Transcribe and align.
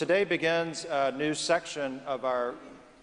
Today 0.00 0.24
begins 0.24 0.86
a 0.88 1.12
new 1.12 1.34
section 1.34 2.00
of 2.06 2.24
our 2.24 2.54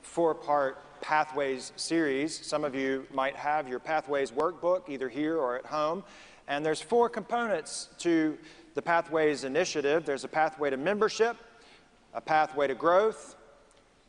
four 0.02 0.34
part 0.34 1.00
Pathways 1.00 1.72
series. 1.76 2.44
Some 2.44 2.64
of 2.64 2.74
you 2.74 3.06
might 3.14 3.36
have 3.36 3.68
your 3.68 3.78
Pathways 3.78 4.32
workbook 4.32 4.90
either 4.90 5.08
here 5.08 5.38
or 5.38 5.56
at 5.56 5.68
home. 5.68 6.04
And 6.48 6.66
there's 6.66 6.82
four 6.82 7.08
components 7.08 7.90
to 8.00 8.36
the 8.74 8.82
Pathways 8.82 9.44
initiative 9.44 10.06
there's 10.06 10.24
a 10.24 10.28
pathway 10.28 10.72
to 10.72 10.78
membership, 10.78 11.38
a 12.16 12.20
pathway 12.20 12.66
to 12.66 12.74
growth, 12.74 13.36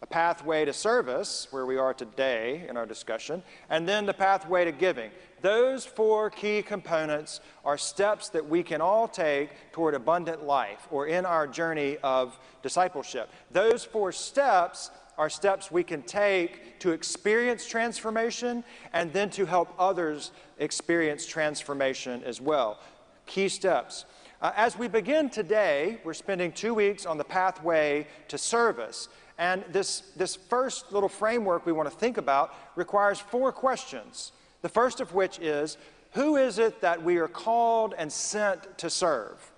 a 0.00 0.06
pathway 0.06 0.64
to 0.64 0.72
service, 0.72 1.46
where 1.50 1.66
we 1.66 1.76
are 1.76 1.92
today 1.92 2.64
in 2.70 2.78
our 2.78 2.86
discussion, 2.86 3.42
and 3.68 3.86
then 3.86 4.06
the 4.06 4.14
pathway 4.14 4.64
to 4.64 4.72
giving. 4.72 5.10
Those 5.40 5.84
four 5.84 6.30
key 6.30 6.62
components 6.62 7.40
are 7.64 7.78
steps 7.78 8.28
that 8.30 8.48
we 8.48 8.62
can 8.62 8.80
all 8.80 9.06
take 9.08 9.50
toward 9.72 9.94
abundant 9.94 10.44
life 10.44 10.88
or 10.90 11.06
in 11.06 11.24
our 11.24 11.46
journey 11.46 11.96
of 12.02 12.38
discipleship. 12.62 13.30
Those 13.50 13.84
four 13.84 14.12
steps 14.12 14.90
are 15.16 15.28
steps 15.28 15.70
we 15.70 15.82
can 15.82 16.02
take 16.02 16.78
to 16.78 16.92
experience 16.92 17.66
transformation 17.66 18.62
and 18.92 19.12
then 19.12 19.30
to 19.30 19.46
help 19.46 19.74
others 19.78 20.30
experience 20.58 21.26
transformation 21.26 22.22
as 22.24 22.40
well. 22.40 22.78
Key 23.26 23.48
steps. 23.48 24.04
Uh, 24.40 24.52
as 24.56 24.78
we 24.78 24.86
begin 24.86 25.28
today, 25.28 25.98
we're 26.04 26.14
spending 26.14 26.52
two 26.52 26.72
weeks 26.72 27.04
on 27.04 27.18
the 27.18 27.24
pathway 27.24 28.06
to 28.28 28.38
service. 28.38 29.08
And 29.36 29.64
this, 29.70 30.02
this 30.16 30.36
first 30.36 30.92
little 30.92 31.08
framework 31.08 31.66
we 31.66 31.72
want 31.72 31.90
to 31.90 31.96
think 31.96 32.16
about 32.16 32.54
requires 32.76 33.18
four 33.18 33.50
questions. 33.50 34.32
The 34.62 34.68
first 34.68 35.00
of 35.00 35.14
which 35.14 35.38
is 35.38 35.76
Who 36.12 36.36
is 36.36 36.58
it 36.58 36.80
that 36.80 37.02
we 37.02 37.18
are 37.18 37.28
called 37.28 37.94
and 37.96 38.12
sent 38.12 38.78
to 38.78 38.90
serve? 38.90 39.52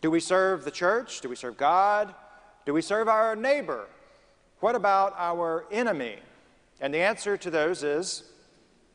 Do 0.00 0.10
we 0.10 0.20
serve 0.20 0.64
the 0.64 0.70
church? 0.70 1.20
Do 1.20 1.28
we 1.28 1.36
serve 1.36 1.56
God? 1.56 2.14
Do 2.66 2.72
we 2.72 2.82
serve 2.82 3.08
our 3.08 3.34
neighbor? 3.34 3.86
What 4.60 4.74
about 4.74 5.14
our 5.16 5.66
enemy? 5.70 6.16
And 6.80 6.92
the 6.92 6.98
answer 6.98 7.36
to 7.36 7.50
those 7.50 7.82
is 7.82 8.24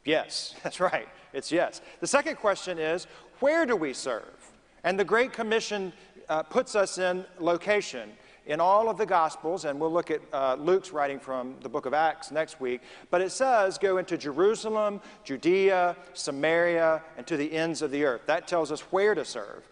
yes. 0.06 0.56
That's 0.64 0.80
right. 0.80 1.08
It's 1.34 1.52
yes. 1.52 1.82
The 2.00 2.08
second 2.08 2.38
question 2.38 2.78
is 2.78 3.08
Where 3.40 3.66
do 3.66 3.76
we 3.76 3.94
serve? 3.94 4.52
And 4.84 5.00
the 5.00 5.06
Great 5.06 5.34
Commission 5.34 5.94
uh, 6.30 6.44
puts 6.44 6.76
us 6.76 6.98
in 6.98 7.26
location 7.40 8.12
in 8.46 8.60
all 8.60 8.90
of 8.90 8.98
the 8.98 9.06
Gospels, 9.06 9.66
and 9.66 9.80
we'll 9.80 9.92
look 9.92 10.12
at 10.12 10.22
uh, 10.34 10.56
Luke's 10.60 10.92
writing 10.92 11.20
from 11.20 11.56
the 11.62 11.70
book 11.70 11.86
of 11.86 11.94
Acts 11.94 12.32
next 12.32 12.60
week. 12.60 12.82
But 13.10 13.22
it 13.22 13.32
says, 13.32 13.78
go 13.78 13.98
into 13.98 14.18
Jerusalem, 14.18 15.02
Judea, 15.24 15.96
Samaria, 16.14 17.02
and 17.18 17.26
to 17.28 17.38
the 17.38 17.54
ends 17.54 17.82
of 17.82 17.92
the 17.92 18.04
earth. 18.04 18.22
That 18.26 18.48
tells 18.48 18.72
us 18.72 18.82
where 18.92 19.16
to 19.16 19.24
serve. 19.24 19.64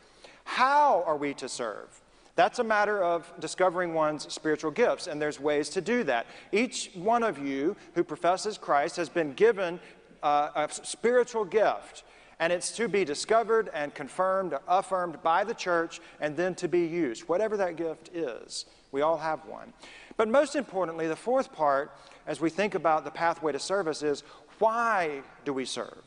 How 0.44 1.04
are 1.06 1.18
we 1.18 1.34
to 1.36 1.50
serve? 1.50 2.02
That's 2.36 2.60
a 2.60 2.64
matter 2.64 3.04
of 3.04 3.32
discovering 3.40 3.94
one's 3.94 4.32
spiritual 4.34 4.72
gifts, 4.72 5.08
and 5.08 5.22
there's 5.22 5.40
ways 5.40 5.70
to 5.70 5.82
do 5.82 6.04
that. 6.06 6.26
Each 6.52 6.90
one 6.94 7.24
of 7.24 7.38
you 7.38 7.76
who 7.94 8.04
professes 8.04 8.58
Christ 8.58 8.96
has 8.96 9.10
been 9.10 9.34
given 9.34 9.80
uh, 10.24 10.50
a 10.56 10.70
spiritual 10.72 11.44
gift 11.44 12.04
and 12.42 12.52
it's 12.52 12.72
to 12.72 12.89
be 12.89 13.06
discovered 13.06 13.70
and 13.72 13.94
confirmed, 13.94 14.58
affirmed 14.67 15.22
by 15.22 15.44
the 15.44 15.53
church, 15.53 16.02
and 16.20 16.36
then 16.36 16.56
to 16.56 16.67
be 16.67 16.81
used, 16.81 17.22
whatever 17.30 17.56
that 17.56 17.75
gift 17.75 18.09
is. 18.16 18.66
We 18.92 19.02
all 19.02 19.17
have 19.17 19.45
one. 19.45 19.72
But 20.17 20.28
most 20.28 20.56
importantly, 20.56 21.08
the 21.08 21.16
fourth 21.16 21.53
part, 21.53 21.95
as 22.25 22.42
we 22.42 22.50
think 22.50 22.73
about 22.73 23.06
the 23.06 23.12
pathway 23.12 23.52
to 23.52 23.59
service, 23.59 24.02
is 24.02 24.23
why 24.58 25.22
do 25.45 25.53
we 25.53 25.66
serve? 25.66 26.03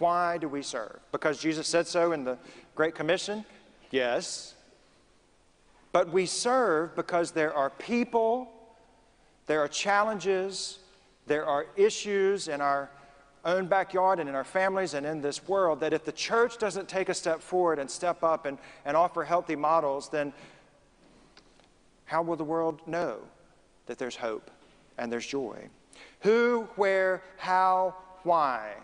Why 0.00 0.38
do 0.38 0.48
we 0.48 0.60
serve? 0.60 0.98
Because 1.12 1.38
Jesus 1.38 1.68
said 1.68 1.86
so 1.86 2.10
in 2.10 2.24
the 2.24 2.36
Great 2.74 2.96
Commission? 2.96 3.44
Yes. 3.92 4.56
But 5.92 6.12
we 6.12 6.26
serve 6.26 6.96
because 6.96 7.30
there 7.30 7.54
are 7.54 7.70
people, 7.70 8.48
there 9.46 9.60
are 9.60 9.68
challenges, 9.68 10.80
there 11.28 11.46
are 11.46 11.66
issues 11.76 12.48
in 12.48 12.60
our 12.60 12.90
own 13.48 13.66
backyard 13.66 14.20
and 14.20 14.28
in 14.28 14.34
our 14.34 14.44
families 14.44 14.94
and 14.94 15.04
in 15.04 15.20
this 15.20 15.46
world 15.48 15.80
that 15.80 15.92
if 15.92 16.04
the 16.04 16.12
church 16.12 16.58
doesn't 16.58 16.88
take 16.88 17.08
a 17.08 17.14
step 17.14 17.40
forward 17.40 17.78
and 17.78 17.90
step 17.90 18.22
up 18.22 18.46
and, 18.46 18.58
and 18.84 18.96
offer 18.96 19.24
healthy 19.24 19.56
models, 19.56 20.08
then 20.08 20.32
how 22.04 22.22
will 22.22 22.36
the 22.36 22.44
world 22.44 22.80
know 22.86 23.18
that 23.86 23.98
there's 23.98 24.16
hope 24.16 24.50
and 24.96 25.10
there's 25.10 25.26
joy? 25.26 25.68
Who, 26.20 26.68
where, 26.76 27.22
how, 27.36 27.96
why? 28.22 28.74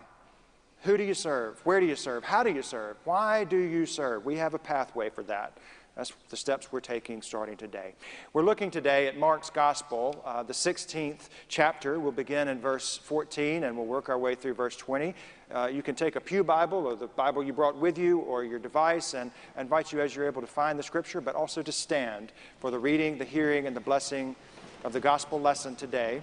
Who 0.81 0.97
do 0.97 1.03
you 1.03 1.15
serve? 1.15 1.59
Where 1.65 1.79
do 1.79 1.85
you 1.85 1.95
serve? 1.95 2.23
How 2.23 2.43
do 2.43 2.51
you 2.51 2.61
serve? 2.61 2.97
Why 3.05 3.43
do 3.43 3.57
you 3.57 3.85
serve? 3.85 4.25
We 4.25 4.37
have 4.37 4.53
a 4.53 4.59
pathway 4.59 5.09
for 5.09 5.23
that. 5.23 5.57
That's 5.95 6.11
the 6.29 6.35
steps 6.35 6.73
we're 6.73 6.81
taking 6.81 7.21
starting 7.21 7.55
today. 7.55 7.93
We're 8.33 8.43
looking 8.43 8.69
today 8.69 9.07
at 9.07 9.17
Mark's 9.17 9.49
Gospel, 9.49 10.21
uh, 10.25 10.43
the 10.43 10.51
16th 10.51 11.29
chapter. 11.47 12.01
We'll 12.01 12.11
begin 12.11 12.49
in 12.49 12.59
verse 12.59 12.97
14 12.97 13.63
and 13.63 13.77
we'll 13.77 13.85
work 13.85 14.09
our 14.09 14.17
way 14.17 14.35
through 14.35 14.55
verse 14.55 14.75
20. 14.75 15.15
Uh, 15.53 15.69
you 15.71 15.81
can 15.81 15.95
take 15.95 16.17
a 16.17 16.19
Pew 16.19 16.43
Bible 16.43 16.79
or 16.79 16.97
the 16.97 17.07
Bible 17.07 17.43
you 17.43 17.53
brought 17.53 17.77
with 17.77 17.97
you 17.97 18.19
or 18.19 18.43
your 18.43 18.59
device 18.59 19.13
and 19.13 19.31
I 19.55 19.61
invite 19.61 19.93
you 19.93 20.01
as 20.01 20.13
you're 20.13 20.27
able 20.27 20.41
to 20.41 20.47
find 20.47 20.77
the 20.77 20.83
scripture, 20.83 21.21
but 21.21 21.33
also 21.33 21.61
to 21.61 21.71
stand 21.71 22.33
for 22.59 22.71
the 22.71 22.79
reading, 22.79 23.17
the 23.17 23.23
hearing, 23.23 23.65
and 23.65 23.73
the 23.73 23.81
blessing 23.81 24.35
of 24.83 24.91
the 24.91 24.99
gospel 24.99 25.39
lesson 25.39 25.77
today. 25.77 26.19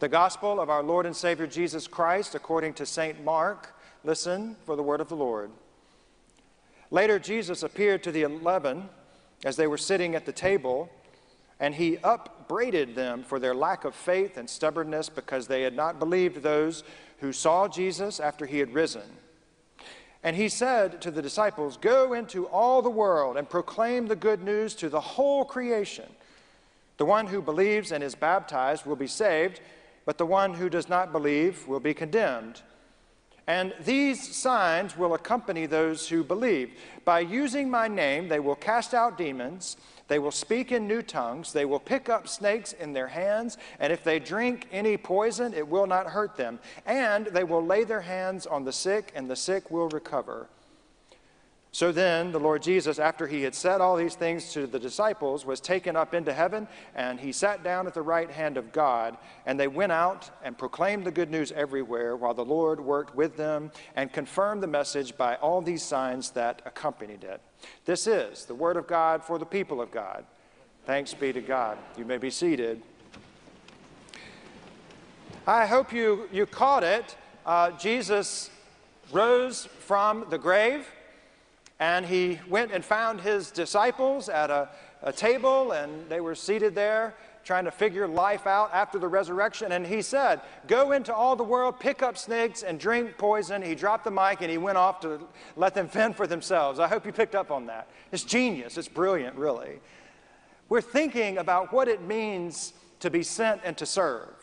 The 0.00 0.08
gospel 0.08 0.60
of 0.60 0.70
our 0.70 0.82
Lord 0.82 1.06
and 1.06 1.14
Savior 1.14 1.46
Jesus 1.46 1.86
Christ 1.86 2.34
according 2.34 2.74
to 2.74 2.86
St. 2.86 3.24
Mark. 3.24 3.76
Listen 4.02 4.56
for 4.64 4.74
the 4.74 4.82
word 4.82 5.00
of 5.00 5.08
the 5.08 5.16
Lord. 5.16 5.52
Later, 6.90 7.18
Jesus 7.18 7.62
appeared 7.62 8.02
to 8.02 8.12
the 8.12 8.22
eleven 8.22 8.88
as 9.44 9.56
they 9.56 9.66
were 9.66 9.78
sitting 9.78 10.14
at 10.14 10.26
the 10.26 10.32
table, 10.32 10.90
and 11.60 11.74
he 11.74 11.98
upbraided 11.98 12.94
them 12.94 13.22
for 13.22 13.38
their 13.38 13.54
lack 13.54 13.84
of 13.84 13.94
faith 13.94 14.36
and 14.36 14.48
stubbornness 14.48 15.08
because 15.08 15.46
they 15.46 15.62
had 15.62 15.74
not 15.74 15.98
believed 15.98 16.42
those 16.42 16.84
who 17.18 17.32
saw 17.32 17.68
Jesus 17.68 18.20
after 18.20 18.46
he 18.46 18.58
had 18.58 18.72
risen. 18.72 19.02
And 20.22 20.34
he 20.34 20.48
said 20.48 21.00
to 21.02 21.10
the 21.10 21.22
disciples, 21.22 21.76
Go 21.76 22.12
into 22.12 22.46
all 22.46 22.82
the 22.82 22.90
world 22.90 23.36
and 23.36 23.48
proclaim 23.48 24.06
the 24.06 24.16
good 24.16 24.42
news 24.42 24.74
to 24.76 24.88
the 24.88 25.00
whole 25.00 25.44
creation. 25.44 26.08
The 26.96 27.04
one 27.04 27.28
who 27.28 27.40
believes 27.40 27.92
and 27.92 28.02
is 28.02 28.14
baptized 28.14 28.84
will 28.84 28.96
be 28.96 29.06
saved, 29.06 29.60
but 30.04 30.18
the 30.18 30.26
one 30.26 30.54
who 30.54 30.68
does 30.68 30.88
not 30.88 31.12
believe 31.12 31.66
will 31.68 31.80
be 31.80 31.94
condemned. 31.94 32.62
And 33.48 33.72
these 33.80 34.36
signs 34.36 34.94
will 34.94 35.14
accompany 35.14 35.64
those 35.64 36.06
who 36.06 36.22
believe. 36.22 36.72
By 37.06 37.20
using 37.20 37.70
my 37.70 37.88
name, 37.88 38.28
they 38.28 38.40
will 38.40 38.54
cast 38.54 38.92
out 38.92 39.16
demons, 39.16 39.78
they 40.06 40.18
will 40.18 40.30
speak 40.30 40.70
in 40.70 40.86
new 40.86 41.00
tongues, 41.00 41.54
they 41.54 41.64
will 41.64 41.80
pick 41.80 42.10
up 42.10 42.28
snakes 42.28 42.74
in 42.74 42.92
their 42.92 43.08
hands, 43.08 43.56
and 43.80 43.90
if 43.90 44.04
they 44.04 44.18
drink 44.18 44.68
any 44.70 44.98
poison, 44.98 45.54
it 45.54 45.66
will 45.66 45.86
not 45.86 46.08
hurt 46.08 46.36
them. 46.36 46.58
And 46.84 47.26
they 47.28 47.44
will 47.44 47.64
lay 47.64 47.84
their 47.84 48.02
hands 48.02 48.46
on 48.46 48.64
the 48.64 48.72
sick, 48.72 49.12
and 49.14 49.30
the 49.30 49.36
sick 49.36 49.70
will 49.70 49.88
recover. 49.88 50.46
So 51.70 51.92
then, 51.92 52.32
the 52.32 52.40
Lord 52.40 52.62
Jesus, 52.62 52.98
after 52.98 53.26
he 53.26 53.42
had 53.42 53.54
said 53.54 53.80
all 53.80 53.94
these 53.94 54.14
things 54.14 54.52
to 54.54 54.66
the 54.66 54.78
disciples, 54.78 55.44
was 55.44 55.60
taken 55.60 55.96
up 55.96 56.14
into 56.14 56.32
heaven, 56.32 56.66
and 56.94 57.20
he 57.20 57.30
sat 57.30 57.62
down 57.62 57.86
at 57.86 57.92
the 57.92 58.02
right 58.02 58.30
hand 58.30 58.56
of 58.56 58.72
God. 58.72 59.18
And 59.44 59.60
they 59.60 59.68
went 59.68 59.92
out 59.92 60.30
and 60.42 60.56
proclaimed 60.56 61.04
the 61.04 61.10
good 61.10 61.30
news 61.30 61.52
everywhere, 61.52 62.16
while 62.16 62.32
the 62.32 62.44
Lord 62.44 62.80
worked 62.80 63.14
with 63.14 63.36
them 63.36 63.70
and 63.96 64.12
confirmed 64.12 64.62
the 64.62 64.66
message 64.66 65.16
by 65.16 65.36
all 65.36 65.60
these 65.60 65.82
signs 65.82 66.30
that 66.30 66.62
accompanied 66.64 67.22
it. 67.22 67.40
This 67.84 68.06
is 68.06 68.46
the 68.46 68.54
word 68.54 68.76
of 68.76 68.86
God 68.86 69.22
for 69.22 69.38
the 69.38 69.46
people 69.46 69.80
of 69.82 69.90
God. 69.90 70.24
Thanks 70.86 71.12
be 71.12 71.34
to 71.34 71.42
God. 71.42 71.76
You 71.98 72.06
may 72.06 72.16
be 72.16 72.30
seated. 72.30 72.80
I 75.46 75.66
hope 75.66 75.92
you, 75.92 76.28
you 76.32 76.46
caught 76.46 76.82
it. 76.82 77.14
Uh, 77.44 77.72
Jesus 77.72 78.50
rose 79.12 79.66
from 79.80 80.24
the 80.30 80.38
grave. 80.38 80.86
And 81.80 82.04
he 82.04 82.40
went 82.48 82.72
and 82.72 82.84
found 82.84 83.20
his 83.20 83.50
disciples 83.50 84.28
at 84.28 84.50
a, 84.50 84.68
a 85.02 85.12
table, 85.12 85.72
and 85.72 86.08
they 86.08 86.20
were 86.20 86.34
seated 86.34 86.74
there 86.74 87.14
trying 87.44 87.64
to 87.64 87.70
figure 87.70 88.06
life 88.06 88.46
out 88.46 88.70
after 88.74 88.98
the 88.98 89.08
resurrection. 89.08 89.72
And 89.72 89.86
he 89.86 90.02
said, 90.02 90.42
Go 90.66 90.92
into 90.92 91.14
all 91.14 91.34
the 91.34 91.44
world, 91.44 91.80
pick 91.80 92.02
up 92.02 92.18
snakes, 92.18 92.62
and 92.62 92.78
drink 92.78 93.16
poison. 93.16 93.62
He 93.62 93.74
dropped 93.74 94.04
the 94.04 94.10
mic 94.10 94.42
and 94.42 94.50
he 94.50 94.58
went 94.58 94.76
off 94.76 95.00
to 95.00 95.18
let 95.56 95.72
them 95.72 95.88
fend 95.88 96.14
for 96.14 96.26
themselves. 96.26 96.78
I 96.78 96.88
hope 96.88 97.06
you 97.06 97.12
picked 97.12 97.34
up 97.34 97.50
on 97.50 97.64
that. 97.66 97.88
It's 98.12 98.22
genius, 98.22 98.76
it's 98.76 98.86
brilliant, 98.86 99.34
really. 99.36 99.80
We're 100.68 100.82
thinking 100.82 101.38
about 101.38 101.72
what 101.72 101.88
it 101.88 102.02
means 102.02 102.74
to 103.00 103.08
be 103.08 103.22
sent 103.22 103.62
and 103.64 103.78
to 103.78 103.86
serve 103.86 104.37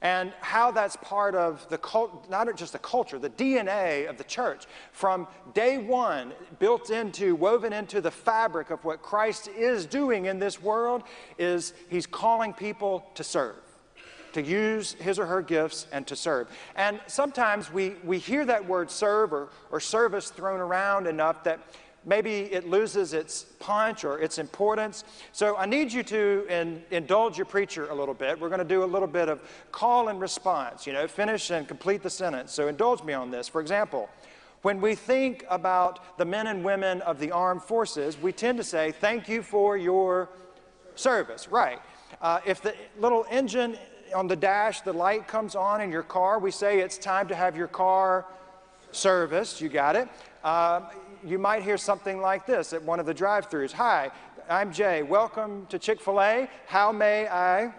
and 0.00 0.32
how 0.40 0.70
that's 0.70 0.96
part 0.96 1.34
of 1.34 1.68
the 1.70 1.78
cult, 1.78 2.30
not 2.30 2.54
just 2.56 2.72
the 2.72 2.78
culture, 2.78 3.18
the 3.18 3.30
DNA 3.30 4.08
of 4.08 4.16
the 4.16 4.24
church. 4.24 4.66
From 4.92 5.26
day 5.54 5.78
one, 5.78 6.32
built 6.60 6.90
into, 6.90 7.34
woven 7.34 7.72
into 7.72 8.00
the 8.00 8.10
fabric 8.10 8.70
of 8.70 8.84
what 8.84 9.02
Christ 9.02 9.48
is 9.48 9.86
doing 9.86 10.26
in 10.26 10.38
this 10.38 10.62
world, 10.62 11.02
is 11.36 11.74
He's 11.88 12.06
calling 12.06 12.52
people 12.52 13.06
to 13.14 13.24
serve, 13.24 13.56
to 14.34 14.42
use 14.42 14.92
His 14.92 15.18
or 15.18 15.26
her 15.26 15.42
gifts 15.42 15.88
and 15.90 16.06
to 16.06 16.14
serve. 16.14 16.48
And 16.76 17.00
sometimes 17.08 17.72
we, 17.72 17.96
we 18.04 18.18
hear 18.18 18.44
that 18.46 18.68
word 18.68 18.92
serve 18.92 19.32
or, 19.32 19.48
or 19.72 19.80
service 19.80 20.30
thrown 20.30 20.60
around 20.60 21.08
enough 21.08 21.42
that 21.42 21.58
maybe 22.04 22.52
it 22.52 22.68
loses 22.68 23.12
its 23.12 23.44
punch 23.58 24.04
or 24.04 24.18
its 24.20 24.38
importance. 24.38 25.04
So 25.32 25.56
I 25.56 25.66
need 25.66 25.92
you 25.92 26.02
to 26.04 26.46
in, 26.48 26.82
indulge 26.90 27.36
your 27.36 27.46
preacher 27.46 27.88
a 27.90 27.94
little 27.94 28.14
bit. 28.14 28.40
We're 28.40 28.48
going 28.48 28.60
to 28.60 28.64
do 28.64 28.84
a 28.84 28.86
little 28.86 29.08
bit 29.08 29.28
of 29.28 29.40
call 29.72 30.08
and 30.08 30.20
response, 30.20 30.86
you 30.86 30.92
know, 30.92 31.06
finish 31.06 31.50
and 31.50 31.66
complete 31.68 32.02
the 32.02 32.10
sentence. 32.10 32.52
So 32.52 32.68
indulge 32.68 33.02
me 33.02 33.12
on 33.12 33.30
this. 33.30 33.48
For 33.48 33.60
example, 33.60 34.08
when 34.62 34.80
we 34.80 34.94
think 34.94 35.44
about 35.48 36.18
the 36.18 36.24
men 36.24 36.46
and 36.48 36.64
women 36.64 37.00
of 37.02 37.20
the 37.20 37.30
armed 37.30 37.62
forces, 37.62 38.20
we 38.20 38.32
tend 38.32 38.58
to 38.58 38.64
say, 38.64 38.92
Thank 38.92 39.28
you 39.28 39.42
for 39.42 39.76
your 39.76 40.28
service. 40.96 41.48
Right. 41.48 41.80
Uh, 42.20 42.40
if 42.44 42.60
the 42.60 42.74
little 42.98 43.24
engine 43.30 43.76
on 44.14 44.26
the 44.26 44.36
dash, 44.36 44.80
the 44.80 44.92
light 44.92 45.28
comes 45.28 45.54
on 45.54 45.80
in 45.80 45.92
your 45.92 46.02
car, 46.02 46.38
we 46.38 46.50
say 46.50 46.80
it's 46.80 46.98
time 46.98 47.28
to 47.28 47.34
have 47.34 47.56
your 47.56 47.68
car 47.68 48.26
serviced. 48.90 49.60
You 49.60 49.68
got 49.68 49.94
it. 49.94 50.08
Uh, 50.42 50.80
you 51.24 51.38
might 51.38 51.62
hear 51.62 51.76
something 51.76 52.20
like 52.20 52.46
this 52.46 52.72
at 52.72 52.82
one 52.82 53.00
of 53.00 53.06
the 53.06 53.14
drive 53.14 53.50
throughs 53.50 53.72
Hi, 53.72 54.10
I'm 54.48 54.72
Jay. 54.72 55.02
Welcome 55.02 55.66
to 55.66 55.78
Chick 55.78 56.00
fil 56.00 56.20
A. 56.20 56.48
How 56.66 56.92
may 56.92 57.28
I 57.28 57.72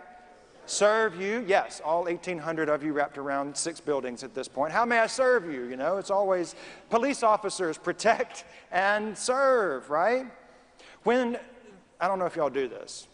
serve 0.66 1.20
you? 1.20 1.44
Yes, 1.48 1.82
all 1.84 2.04
1,800 2.04 2.70
of 2.70 2.84
you 2.84 2.94
wrapped 2.94 3.18
around 3.18 3.56
six 3.56 3.80
buildings 3.80 4.24
at 4.24 4.36
this 4.36 4.48
point. 4.48 4.72
How 4.72 4.86
may 4.86 5.00
I 5.00 5.08
serve 5.08 5.52
you? 5.52 5.66
You 5.66 5.78
know, 5.78 5.98
it's 5.98 6.12
always 6.12 6.56
police 6.90 7.24
officers 7.24 7.78
protect 7.78 8.46
and 8.72 9.18
serve, 9.18 9.90
right? 9.90 10.28
When, 11.04 11.38
I 12.00 12.08
don't 12.08 12.20
know 12.20 12.26
if 12.26 12.36
y'all 12.36 12.50
do 12.50 12.68
this, 12.68 13.08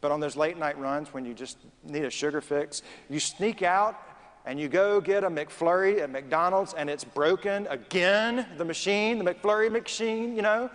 but 0.00 0.12
on 0.12 0.20
those 0.20 0.36
late 0.36 0.56
night 0.56 0.78
runs 0.78 1.12
when 1.12 1.24
you 1.24 1.34
just 1.34 1.58
need 1.82 2.04
a 2.04 2.10
sugar 2.10 2.40
fix, 2.40 2.82
you 3.08 3.18
sneak 3.18 3.62
out 3.62 4.00
and 4.48 4.58
you 4.58 4.66
go 4.66 4.98
get 4.98 5.24
a 5.24 5.28
McFlurry 5.28 6.00
at 6.00 6.08
McDonald's 6.08 6.72
and 6.72 6.88
it's 6.88 7.04
broken 7.04 7.66
again, 7.66 8.46
the 8.56 8.64
machine, 8.64 9.22
the 9.22 9.34
McFlurry 9.34 9.70
machine, 9.70 10.34
you 10.34 10.40
know? 10.40 10.70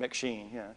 McSheen, 0.00 0.52
yeah. 0.52 0.72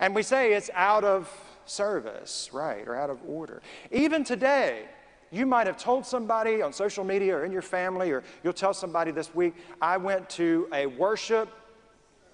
And 0.00 0.14
we 0.14 0.22
say 0.22 0.54
it's 0.54 0.70
out 0.72 1.04
of 1.04 1.30
service, 1.66 2.48
right, 2.54 2.88
or 2.88 2.96
out 2.96 3.10
of 3.10 3.18
order. 3.28 3.60
Even 3.90 4.24
today, 4.24 4.86
you 5.30 5.44
might 5.44 5.66
have 5.66 5.76
told 5.76 6.06
somebody 6.06 6.62
on 6.62 6.72
social 6.72 7.04
media 7.04 7.36
or 7.36 7.44
in 7.44 7.52
your 7.52 7.60
family, 7.60 8.10
or 8.10 8.22
you'll 8.42 8.54
tell 8.54 8.72
somebody 8.72 9.10
this 9.10 9.34
week, 9.34 9.54
I 9.82 9.98
went 9.98 10.30
to 10.30 10.66
a 10.72 10.86
worship 10.86 11.50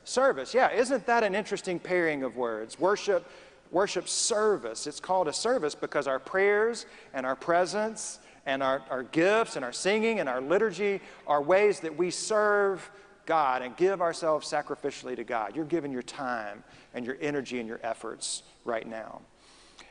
service. 0.05 0.55
Yeah, 0.55 0.71
isn't 0.71 1.05
that 1.07 1.25
an 1.25 1.35
interesting 1.35 1.81
pairing 1.81 2.23
of 2.23 2.37
words? 2.37 2.79
Worship 2.79 3.29
worship 3.71 4.09
service. 4.09 4.87
It's 4.87 5.01
called 5.01 5.29
a 5.29 5.33
service 5.33 5.75
because 5.75 6.07
our 6.07 6.19
prayers 6.19 6.87
and 7.13 7.27
our 7.27 7.37
presence 7.37 8.19
and 8.47 8.63
our, 8.63 8.83
our 8.91 9.03
gifts 9.03 9.57
and 9.57 9.65
our 9.65 9.73
singing 9.73 10.21
and 10.21 10.29
our 10.29 10.41
liturgy 10.41 11.01
are 11.27 11.43
ways 11.43 11.81
that 11.81 11.97
we 11.97 12.11
serve 12.11 12.91
God 13.27 13.63
and 13.63 13.77
give 13.77 14.01
ourselves 14.01 14.51
sacrificially 14.51 15.15
to 15.17 15.25
God. 15.25 15.55
You're 15.55 15.65
giving 15.65 15.93
your 15.93 16.03
time 16.03 16.65
and 16.95 17.05
your 17.05 17.19
energy 17.21 17.59
and 17.61 17.69
your 17.69 17.81
efforts 17.83 18.43
right 18.65 18.87
now. 18.87 19.21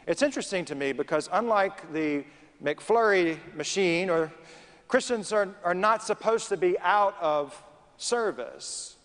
It's 0.07 0.21
interesting 0.21 0.65
to 0.65 0.75
me 0.75 0.91
because, 0.91 1.29
unlike 1.31 1.93
the 1.93 2.23
McFlurry 2.63 3.37
machine, 3.55 4.09
or 4.09 4.31
Christians 4.87 5.31
are, 5.31 5.49
are 5.63 5.75
not 5.75 6.01
supposed 6.01 6.49
to 6.49 6.57
be 6.57 6.79
out 6.79 7.15
of 7.21 7.61
service. 7.97 8.95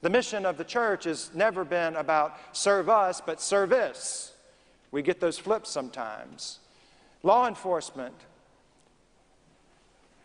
The 0.00 0.10
mission 0.10 0.46
of 0.46 0.56
the 0.56 0.64
church 0.64 1.04
has 1.04 1.30
never 1.34 1.64
been 1.64 1.96
about 1.96 2.38
serve 2.52 2.88
us, 2.88 3.20
but 3.20 3.40
service. 3.40 4.32
We 4.90 5.02
get 5.02 5.20
those 5.20 5.38
flips 5.38 5.70
sometimes. 5.70 6.60
Law 7.22 7.48
enforcement 7.48 8.14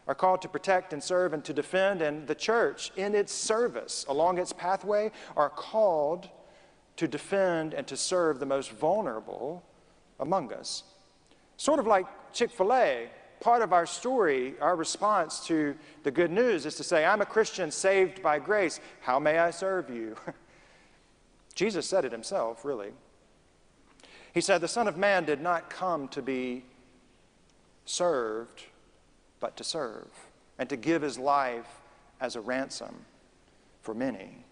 are 0.10 0.16
called 0.16 0.42
to 0.42 0.50
protect 0.50 0.92
and 0.92 1.04
serve 1.04 1.34
and 1.34 1.46
to 1.46 1.54
defend, 1.54 2.02
and 2.02 2.28
the 2.28 2.34
church, 2.34 2.92
in 2.98 3.14
its 3.14 3.32
service 3.32 4.08
along 4.10 4.40
its 4.40 4.52
pathway, 4.52 5.12
are 5.38 5.52
called 5.52 6.28
to 6.96 7.08
defend 7.08 7.76
and 7.76 7.86
to 7.86 7.96
serve 7.96 8.40
the 8.40 8.46
most 8.46 8.72
vulnerable 8.72 9.64
among 10.20 10.52
us. 10.52 10.84
Sort 11.58 11.80
of 11.80 11.86
like 11.86 12.08
Chick 12.34 12.50
fil 12.50 12.74
A 12.74 13.08
part 13.40 13.62
of 13.62 13.72
our 13.72 13.86
story, 13.86 14.56
our 14.60 14.76
response 14.76 15.46
to 15.46 15.76
the 16.02 16.10
good 16.10 16.32
news 16.32 16.66
is 16.66 16.74
to 16.76 16.84
say, 16.84 17.06
I'm 17.06 17.22
a 17.22 17.26
Christian 17.26 17.70
saved 17.70 18.24
by 18.24 18.40
grace. 18.40 18.80
How 19.02 19.20
may 19.20 19.38
I 19.38 19.52
serve 19.52 19.92
you? 19.92 20.18
Jesus 21.54 21.86
said 21.86 22.04
it 22.04 22.12
himself, 22.12 22.66
really. 22.66 22.94
He 24.34 24.42
said, 24.42 24.60
The 24.60 24.68
Son 24.68 24.88
of 24.88 24.98
Man 24.98 25.24
did 25.24 25.40
not 25.40 25.70
come 25.70 26.08
to 26.10 26.24
be 26.24 26.66
served, 27.86 28.64
but 29.40 29.58
to 29.58 29.64
serve, 29.64 30.08
and 30.58 30.70
to 30.70 30.76
give 30.76 31.02
his 31.02 31.18
life 31.18 31.82
as 32.20 32.36
a 32.36 32.42
ransom 32.42 32.96
for 33.82 33.94
many. 33.94 34.46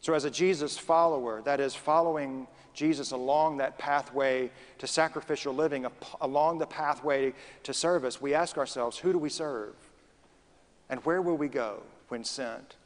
So, 0.00 0.14
as 0.14 0.24
a 0.24 0.30
Jesus 0.30 0.78
follower, 0.78 1.42
that 1.42 1.60
is, 1.60 1.74
following 1.74 2.46
Jesus 2.72 3.10
along 3.10 3.58
that 3.58 3.76
pathway 3.78 4.50
to 4.78 4.86
sacrificial 4.86 5.54
living, 5.54 5.86
along 6.20 6.58
the 6.58 6.66
pathway 6.66 7.34
to 7.64 7.74
service, 7.74 8.20
we 8.20 8.32
ask 8.32 8.56
ourselves, 8.56 8.96
who 8.96 9.12
do 9.12 9.18
we 9.18 9.28
serve? 9.28 9.74
And 10.88 11.04
where 11.04 11.20
will 11.20 11.36
we 11.36 11.48
go 11.48 11.82
when 12.08 12.24
sent? 12.24 12.76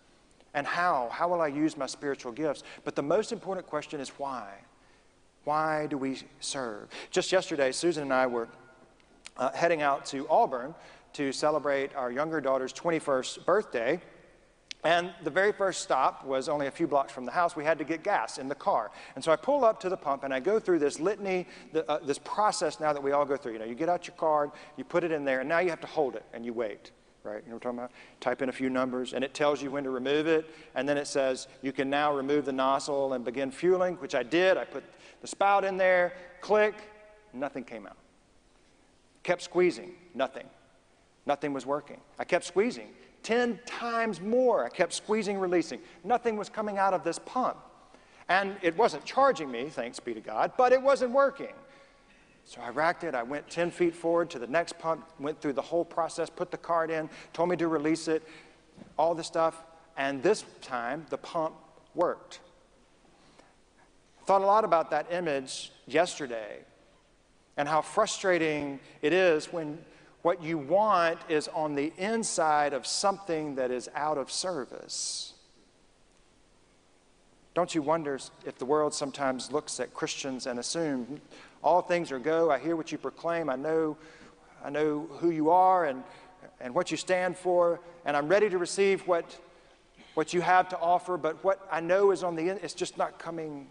And 0.55 0.67
how? 0.67 1.08
How 1.11 1.29
will 1.29 1.41
I 1.41 1.49
use 1.49 1.76
my 1.76 1.87
spiritual 1.87 2.32
gifts? 2.32 2.62
But 2.85 2.96
the 2.96 3.02
most 3.02 3.32
important 3.32 3.67
question 3.67 4.00
is 4.00 4.08
why? 4.11 4.49
Why 5.44 5.87
do 5.87 5.99
we 5.99 6.19
serve? 6.41 6.88
Just 7.11 7.31
yesterday, 7.31 7.70
Susan 7.73 8.05
and 8.05 8.12
I 8.12 8.26
were 8.26 8.49
uh, 9.36 9.52
heading 9.52 9.82
out 9.82 10.04
to 10.06 10.28
Auburn 10.28 10.75
to 11.14 11.32
celebrate 11.32 11.94
our 11.94 12.10
younger 12.10 12.40
daughter's 12.40 12.72
21st 12.72 13.44
birthday. 13.44 14.00
And 14.84 15.14
the 15.22 15.31
very 15.31 15.52
first 15.52 15.81
stop 15.81 16.26
was 16.26 16.46
only 16.48 16.66
a 16.66 16.70
few 16.70 16.86
blocks 16.86 17.10
from 17.10 17.25
the 17.25 17.32
house. 17.32 17.56
We 17.56 17.64
had 17.64 17.78
to 17.78 17.84
get 17.84 18.02
gas 18.02 18.36
in 18.36 18.48
the 18.48 18.54
car. 18.54 18.90
And 19.14 19.25
so 19.25 19.32
I 19.32 19.36
pull 19.36 19.64
up 19.64 19.81
to 19.81 19.88
the 19.88 19.96
pump 19.96 20.25
and 20.25 20.34
I 20.34 20.40
go 20.40 20.60
through 20.60 20.78
this 20.78 21.00
litany, 21.00 21.46
the, 21.72 21.90
uh, 21.90 22.00
this 22.04 22.19
process 22.19 22.81
now 22.81 22.92
that 22.92 23.02
we 23.02 23.12
all 23.12 23.25
go 23.25 23.36
through. 23.38 23.54
You 23.54 23.60
know, 23.60 23.64
you 23.64 23.75
get 23.75 23.88
out 23.88 24.06
your 24.06 24.16
card, 24.16 24.50
you 24.76 24.84
put 24.84 25.02
it 25.02 25.10
in 25.10 25.25
there, 25.25 25.40
and 25.40 25.48
now 25.48 25.60
you 25.60 25.70
have 25.70 25.81
to 25.81 25.86
hold 25.86 26.16
it 26.16 26.25
and 26.34 26.44
you 26.44 26.52
wait. 26.52 26.90
Right? 27.22 27.42
You 27.42 27.48
know 27.48 27.54
what 27.54 27.66
I'm 27.66 27.76
talking 27.76 27.78
about? 27.78 27.92
Type 28.20 28.42
in 28.42 28.50
a 28.50 28.52
few 28.52 28.69
numbers 28.69 29.14
and 29.14 29.25
it 29.25 29.32
tells 29.32 29.62
you 29.62 29.70
when 29.70 29.84
to 29.84 29.90
remove 29.90 30.26
it. 30.26 30.50
And 30.75 30.86
then 30.86 30.98
it 30.98 31.06
says 31.06 31.48
you 31.62 31.72
can 31.72 31.88
now 31.88 32.14
remove 32.14 32.44
the 32.44 32.52
nozzle 32.52 33.14
and 33.14 33.25
begin 33.25 33.50
fueling, 33.50 33.94
which 33.94 34.14
I 34.14 34.22
did. 34.22 34.58
I 34.58 34.66
put 34.66 34.84
the 35.22 35.26
spout 35.26 35.64
in 35.64 35.78
there, 35.78 36.12
click, 36.42 36.75
nothing 37.32 37.64
came 37.64 37.86
out. 37.86 37.96
Kept 39.24 39.42
squeezing, 39.42 39.92
nothing. 40.14 40.46
Nothing 41.26 41.52
was 41.52 41.66
working. 41.66 42.00
I 42.18 42.24
kept 42.24 42.44
squeezing 42.44 42.88
10 43.24 43.58
times 43.66 44.20
more. 44.20 44.64
I 44.64 44.68
kept 44.68 44.92
squeezing, 44.92 45.38
releasing. 45.38 45.80
Nothing 46.04 46.36
was 46.36 46.48
coming 46.48 46.78
out 46.78 46.94
of 46.94 47.02
this 47.02 47.18
pump. 47.18 47.56
And 48.28 48.56
it 48.62 48.76
wasn't 48.76 49.04
charging 49.04 49.50
me, 49.50 49.69
thanks 49.70 49.98
be 49.98 50.14
to 50.14 50.20
God, 50.20 50.52
but 50.56 50.72
it 50.72 50.81
wasn't 50.81 51.12
working. 51.12 51.52
So 52.44 52.60
I 52.60 52.69
racked 52.69 53.04
it. 53.04 53.14
I 53.14 53.22
went 53.22 53.48
10 53.48 53.70
feet 53.70 53.94
forward 53.94 54.31
to 54.31 54.38
the 54.38 54.46
next 54.46 54.78
pump, 54.78 55.06
went 55.19 55.40
through 55.40 55.54
the 55.54 55.62
whole 55.62 55.84
process, 55.84 56.28
put 56.28 56.50
the 56.50 56.58
card 56.58 56.90
in, 56.90 57.08
told 57.32 57.48
me 57.48 57.56
to 57.56 57.69
release 57.69 58.06
it, 58.06 58.22
all 58.98 59.14
the 59.14 59.24
stuff. 59.24 59.62
And 59.96 60.22
this 60.22 60.44
time, 60.60 61.06
the 61.08 61.19
pump 61.19 61.54
worked. 61.94 62.40
Thought 64.26 64.43
a 64.43 64.46
lot 64.46 64.64
about 64.64 64.90
that 64.90 65.06
image 65.10 65.72
yesterday 65.86 66.60
and 67.56 67.69
how 67.69 67.81
frustrating 67.81 68.81
it 69.03 69.13
is 69.13 69.53
when 69.53 69.79
what 70.23 70.43
you 70.43 70.56
want 70.56 71.19
is 71.29 71.49
on 71.49 71.75
the 71.75 71.93
inside 71.99 72.73
of 72.73 72.87
something 72.87 73.56
that 73.56 73.70
is 73.70 73.91
out 73.94 74.17
of 74.17 74.31
service. 74.31 75.34
Don't 77.55 77.75
you 77.75 77.82
wonder 77.82 78.19
if 78.44 78.58
the 78.58 78.65
world 78.65 78.94
sometimes 78.94 79.53
looks 79.53 79.79
at 79.79 79.94
Christians 79.94 80.46
and 80.46 80.58
assumes 80.58 81.20
all 81.63 81.81
things 81.81 82.11
are 82.11 82.19
go, 82.19 82.51
I 82.51 82.58
hear 82.58 82.75
what 82.77 82.91
you 82.91 82.99
proclaim, 82.99 83.49
I 83.49 83.56
know, 83.56 83.96
I 84.65 84.70
know 84.70 85.08
who 85.19 85.31
you 85.31 85.51
are 85.51 85.87
and, 85.87 86.03
and 86.61 86.75
what 86.75 86.91
you 86.91 86.96
stand 86.96 87.37
for, 87.37 87.81
and 88.05 88.17
I'm 88.17 88.29
ready 88.29 88.51
to 88.51 88.58
receive 88.58 89.06
what, 89.06 89.39
what 90.15 90.34
you 90.34 90.41
have 90.41 90.69
to 90.70 90.79
offer, 90.79 91.17
but 91.17 91.43
what 91.44 91.67
I 91.70 91.81
know 91.81 92.11
is 92.11 92.23
on 92.23 92.34
the 92.34 92.51
end, 92.51 92.61
it's 92.63 92.75
just 92.75 92.99
not 92.99 93.19
coming, 93.19 93.67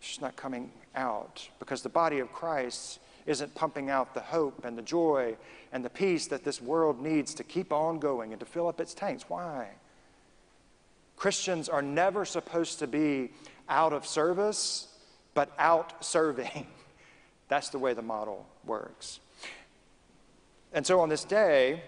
it's 0.00 0.08
just 0.08 0.22
not 0.22 0.34
coming 0.34 0.72
out 0.96 1.46
because 1.58 1.82
the 1.82 1.88
body 1.90 2.18
of 2.20 2.32
Christ 2.32 3.00
isn't 3.26 3.54
pumping 3.54 3.90
out 3.90 4.14
the 4.14 4.20
hope 4.20 4.64
and 4.64 4.76
the 4.76 4.82
joy 4.82 5.36
and 5.72 5.84
the 5.84 5.90
peace 5.90 6.26
that 6.28 6.42
this 6.42 6.60
world 6.60 7.00
needs 7.00 7.34
to 7.34 7.44
keep 7.44 7.70
on 7.72 7.98
going 7.98 8.32
and 8.32 8.40
to 8.40 8.46
fill 8.46 8.66
up 8.66 8.80
its 8.80 8.94
tanks. 8.94 9.24
Why? 9.28 9.68
Christians 11.16 11.68
are 11.68 11.82
never 11.82 12.24
supposed 12.24 12.78
to 12.78 12.86
be 12.86 13.30
out 13.68 13.92
of 13.92 14.06
service, 14.06 14.88
but 15.34 15.52
out 15.58 16.02
serving. 16.02 16.66
That's 17.48 17.68
the 17.68 17.78
way 17.78 17.92
the 17.92 18.02
model 18.02 18.46
works. 18.64 19.20
And 20.72 20.86
so 20.86 21.00
on 21.00 21.10
this 21.10 21.24
day, 21.24 21.82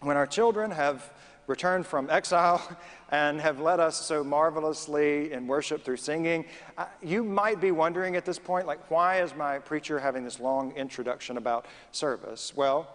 when 0.00 0.16
our 0.16 0.26
children 0.26 0.70
have 0.70 1.12
returned 1.46 1.86
from 1.86 2.10
exile 2.10 2.76
and 3.10 3.40
have 3.40 3.60
led 3.60 3.80
us 3.80 4.00
so 4.00 4.24
marvelously 4.24 5.32
in 5.32 5.46
worship 5.46 5.84
through 5.84 5.96
singing. 5.96 6.44
Uh, 6.76 6.86
you 7.02 7.22
might 7.22 7.60
be 7.60 7.70
wondering 7.70 8.16
at 8.16 8.24
this 8.24 8.38
point, 8.38 8.66
like, 8.66 8.90
why 8.90 9.20
is 9.20 9.34
my 9.34 9.58
preacher 9.58 9.98
having 9.98 10.24
this 10.24 10.40
long 10.40 10.72
introduction 10.72 11.36
about 11.36 11.66
service? 11.92 12.52
Well, 12.56 12.88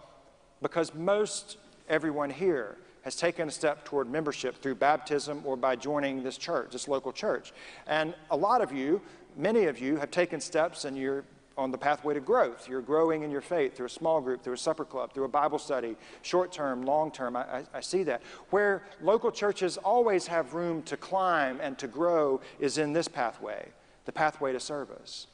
because 0.61 0.93
most 0.93 1.57
everyone 1.89 2.29
here 2.29 2.77
has 3.03 3.15
taken 3.15 3.47
a 3.47 3.51
step 3.51 3.83
toward 3.83 4.09
membership 4.09 4.61
through 4.61 4.75
baptism 4.75 5.41
or 5.43 5.55
by 5.55 5.75
joining 5.75 6.23
this 6.23 6.37
church, 6.37 6.71
this 6.71 6.87
local 6.87 7.11
church. 7.11 7.51
And 7.87 8.13
a 8.29 8.37
lot 8.37 8.61
of 8.61 8.71
you, 8.71 9.01
many 9.35 9.65
of 9.65 9.79
you, 9.79 9.97
have 9.97 10.11
taken 10.11 10.39
steps 10.39 10.85
and 10.85 10.95
you're 10.97 11.23
on 11.61 11.71
the 11.71 11.77
pathway 11.77 12.13
to 12.13 12.19
growth. 12.19 12.67
You're 12.67 12.81
growing 12.81 13.23
in 13.23 13.31
your 13.31 13.41
faith 13.41 13.75
through 13.75 13.85
a 13.85 13.89
small 13.89 14.19
group, 14.19 14.43
through 14.43 14.55
a 14.55 14.57
supper 14.57 14.83
club, 14.83 15.13
through 15.13 15.25
a 15.25 15.29
Bible 15.29 15.59
study, 15.59 15.95
short 16.21 16.51
term, 16.51 16.83
long 16.83 17.11
term. 17.11 17.35
I, 17.35 17.41
I, 17.41 17.63
I, 17.75 17.79
see 17.79 18.03
that. 18.03 18.21
Where 18.49 18.83
local 19.01 19.31
churches 19.31 19.77
always 19.77 20.27
have 20.27 20.53
room 20.53 20.81
to 20.83 20.97
climb 20.97 21.59
and 21.61 21.77
to 21.77 21.87
grow 21.87 22.41
is 22.59 22.77
in 22.77 22.93
this 22.93 23.07
pathway, 23.07 23.69
the 24.05 24.11
pathway 24.11 24.51
to 24.51 24.59
service. 24.59 25.27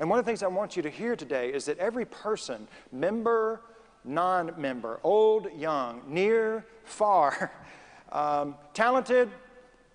And 0.00 0.10
one 0.10 0.18
of 0.18 0.24
the 0.24 0.28
things 0.28 0.42
I 0.42 0.48
want 0.48 0.76
you 0.76 0.82
to 0.82 0.90
hear 0.90 1.16
today 1.16 1.52
is 1.52 1.66
that 1.66 1.78
every 1.78 2.04
person, 2.04 2.66
member, 2.92 3.60
non 4.04 4.52
member, 4.56 5.00
old, 5.02 5.48
young, 5.56 6.02
near, 6.08 6.64
far, 6.84 7.52
um, 8.12 8.54
talented, 8.74 9.30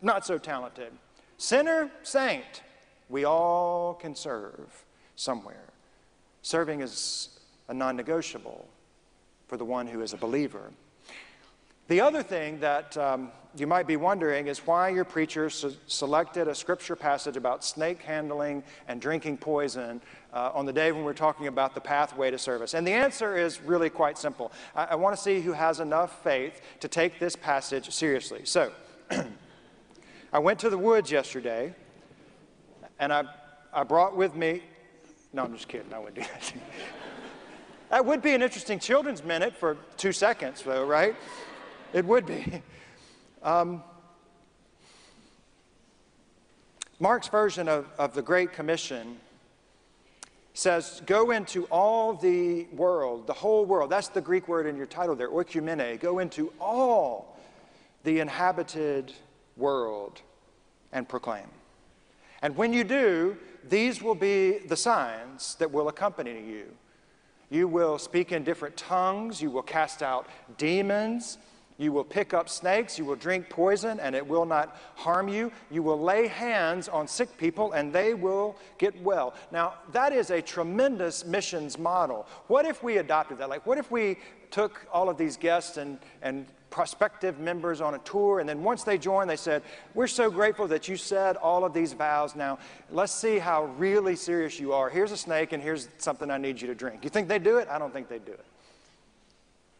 not 0.01 0.25
so 0.25 0.37
talented, 0.37 0.91
sinner, 1.37 1.91
saint, 2.03 2.61
we 3.09 3.25
all 3.25 3.93
can 3.93 4.15
serve 4.15 4.85
somewhere. 5.15 5.70
Serving 6.41 6.81
is 6.81 7.39
a 7.67 7.73
non 7.73 7.95
negotiable 7.95 8.67
for 9.47 9.57
the 9.57 9.65
one 9.65 9.87
who 9.87 10.01
is 10.01 10.13
a 10.13 10.17
believer. 10.17 10.71
The 11.87 11.99
other 11.99 12.23
thing 12.23 12.59
that 12.61 12.95
um, 12.95 13.31
you 13.57 13.67
might 13.67 13.85
be 13.85 13.97
wondering 13.97 14.47
is 14.47 14.59
why 14.59 14.89
your 14.89 15.03
preacher 15.03 15.49
se- 15.49 15.75
selected 15.87 16.47
a 16.47 16.55
scripture 16.55 16.95
passage 16.95 17.35
about 17.35 17.65
snake 17.65 18.01
handling 18.01 18.63
and 18.87 19.01
drinking 19.01 19.37
poison 19.37 19.99
uh, 20.33 20.51
on 20.53 20.65
the 20.65 20.71
day 20.71 20.93
when 20.93 21.03
we're 21.03 21.13
talking 21.13 21.47
about 21.47 21.75
the 21.75 21.81
pathway 21.81 22.31
to 22.31 22.37
service. 22.37 22.73
And 22.73 22.87
the 22.87 22.93
answer 22.93 23.35
is 23.35 23.61
really 23.61 23.89
quite 23.89 24.17
simple. 24.17 24.53
I, 24.73 24.85
I 24.91 24.95
want 24.95 25.17
to 25.17 25.21
see 25.21 25.41
who 25.41 25.51
has 25.51 25.81
enough 25.81 26.23
faith 26.23 26.61
to 26.79 26.87
take 26.87 27.19
this 27.19 27.35
passage 27.35 27.91
seriously. 27.91 28.45
So, 28.45 28.71
I 30.33 30.39
went 30.39 30.59
to 30.59 30.69
the 30.69 30.77
woods 30.77 31.11
yesterday 31.11 31.75
and 32.99 33.11
I, 33.11 33.25
I 33.73 33.83
brought 33.83 34.15
with 34.15 34.33
me, 34.33 34.63
no, 35.33 35.43
I'm 35.43 35.53
just 35.53 35.67
kidding, 35.67 35.93
I 35.93 35.99
wouldn't 35.99 36.15
do 36.15 36.21
that. 36.21 36.53
that 37.89 38.05
would 38.05 38.21
be 38.21 38.33
an 38.33 38.41
interesting 38.41 38.79
children's 38.79 39.23
minute 39.23 39.55
for 39.55 39.77
two 39.97 40.11
seconds, 40.11 40.61
though, 40.63 40.85
right? 40.85 41.15
It 41.93 42.05
would 42.05 42.25
be. 42.25 42.61
Um, 43.43 43.83
Mark's 46.99 47.27
version 47.27 47.67
of, 47.67 47.87
of 47.97 48.13
the 48.13 48.21
Great 48.21 48.53
Commission 48.53 49.17
says, 50.53 51.01
Go 51.05 51.31
into 51.31 51.65
all 51.65 52.13
the 52.13 52.65
world, 52.73 53.25
the 53.25 53.33
whole 53.33 53.65
world. 53.65 53.89
That's 53.89 54.09
the 54.09 54.21
Greek 54.21 54.47
word 54.47 54.67
in 54.67 54.77
your 54.77 54.85
title 54.85 55.15
there, 55.15 55.29
oikumene. 55.29 55.99
Go 55.99 56.19
into 56.19 56.53
all 56.59 57.39
the 58.03 58.19
inhabited 58.19 59.13
world 59.57 60.21
and 60.91 61.07
proclaim. 61.09 61.47
And 62.41 62.55
when 62.55 62.73
you 62.73 62.83
do, 62.83 63.37
these 63.67 64.01
will 64.01 64.15
be 64.15 64.59
the 64.59 64.75
signs 64.75 65.55
that 65.55 65.71
will 65.71 65.87
accompany 65.87 66.31
you. 66.31 66.65
You 67.49 67.67
will 67.67 67.97
speak 67.97 68.31
in 68.31 68.43
different 68.43 68.77
tongues, 68.77 69.41
you 69.41 69.51
will 69.51 69.61
cast 69.61 70.01
out 70.01 70.27
demons. 70.57 71.37
You 71.81 71.91
will 71.91 72.03
pick 72.03 72.31
up 72.35 72.47
snakes, 72.47 72.99
you 72.99 73.05
will 73.05 73.15
drink 73.15 73.49
poison, 73.49 73.99
and 73.99 74.15
it 74.15 74.27
will 74.27 74.45
not 74.45 74.77
harm 74.93 75.27
you. 75.27 75.51
You 75.71 75.81
will 75.81 75.99
lay 75.99 76.27
hands 76.27 76.87
on 76.87 77.07
sick 77.07 77.35
people, 77.39 77.71
and 77.71 77.91
they 77.91 78.13
will 78.13 78.55
get 78.77 79.01
well. 79.01 79.33
Now, 79.51 79.73
that 79.91 80.13
is 80.13 80.29
a 80.29 80.43
tremendous 80.43 81.25
missions 81.25 81.79
model. 81.79 82.27
What 82.45 82.67
if 82.67 82.83
we 82.83 82.97
adopted 82.97 83.39
that? 83.39 83.49
Like, 83.49 83.65
what 83.65 83.79
if 83.79 83.89
we 83.89 84.17
took 84.51 84.85
all 84.93 85.09
of 85.09 85.17
these 85.17 85.37
guests 85.37 85.77
and, 85.77 85.97
and 86.21 86.45
prospective 86.71 87.37
members 87.37 87.81
on 87.81 87.93
a 87.93 87.99
tour, 87.99 88.39
and 88.39 88.49
then 88.49 88.63
once 88.63 88.83
they 88.83 88.97
joined, 88.97 89.29
they 89.29 89.35
said, 89.35 89.61
We're 89.93 90.07
so 90.07 90.31
grateful 90.31 90.67
that 90.69 90.87
you 90.87 90.97
said 90.97 91.35
all 91.35 91.63
of 91.63 91.73
these 91.73 91.93
vows. 91.93 92.35
Now, 92.35 92.57
let's 92.89 93.13
see 93.13 93.37
how 93.37 93.65
really 93.77 94.15
serious 94.15 94.59
you 94.59 94.73
are. 94.73 94.89
Here's 94.89 95.11
a 95.11 95.17
snake, 95.17 95.51
and 95.51 95.61
here's 95.61 95.89
something 95.99 96.31
I 96.31 96.37
need 96.37 96.59
you 96.59 96.67
to 96.67 96.75
drink. 96.75 97.03
You 97.03 97.11
think 97.11 97.27
they'd 97.27 97.43
do 97.43 97.57
it? 97.57 97.67
I 97.69 97.77
don't 97.77 97.93
think 97.93 98.07
they'd 98.07 98.25
do 98.25 98.31
it. 98.31 98.45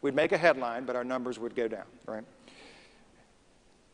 We'd 0.01 0.15
make 0.15 0.31
a 0.31 0.38
headline, 0.38 0.86
but 0.86 0.95
our 0.95 1.03
numbers 1.03 1.39
would 1.39 1.55
go 1.55 1.67
down, 1.67 1.86
right? 2.05 2.24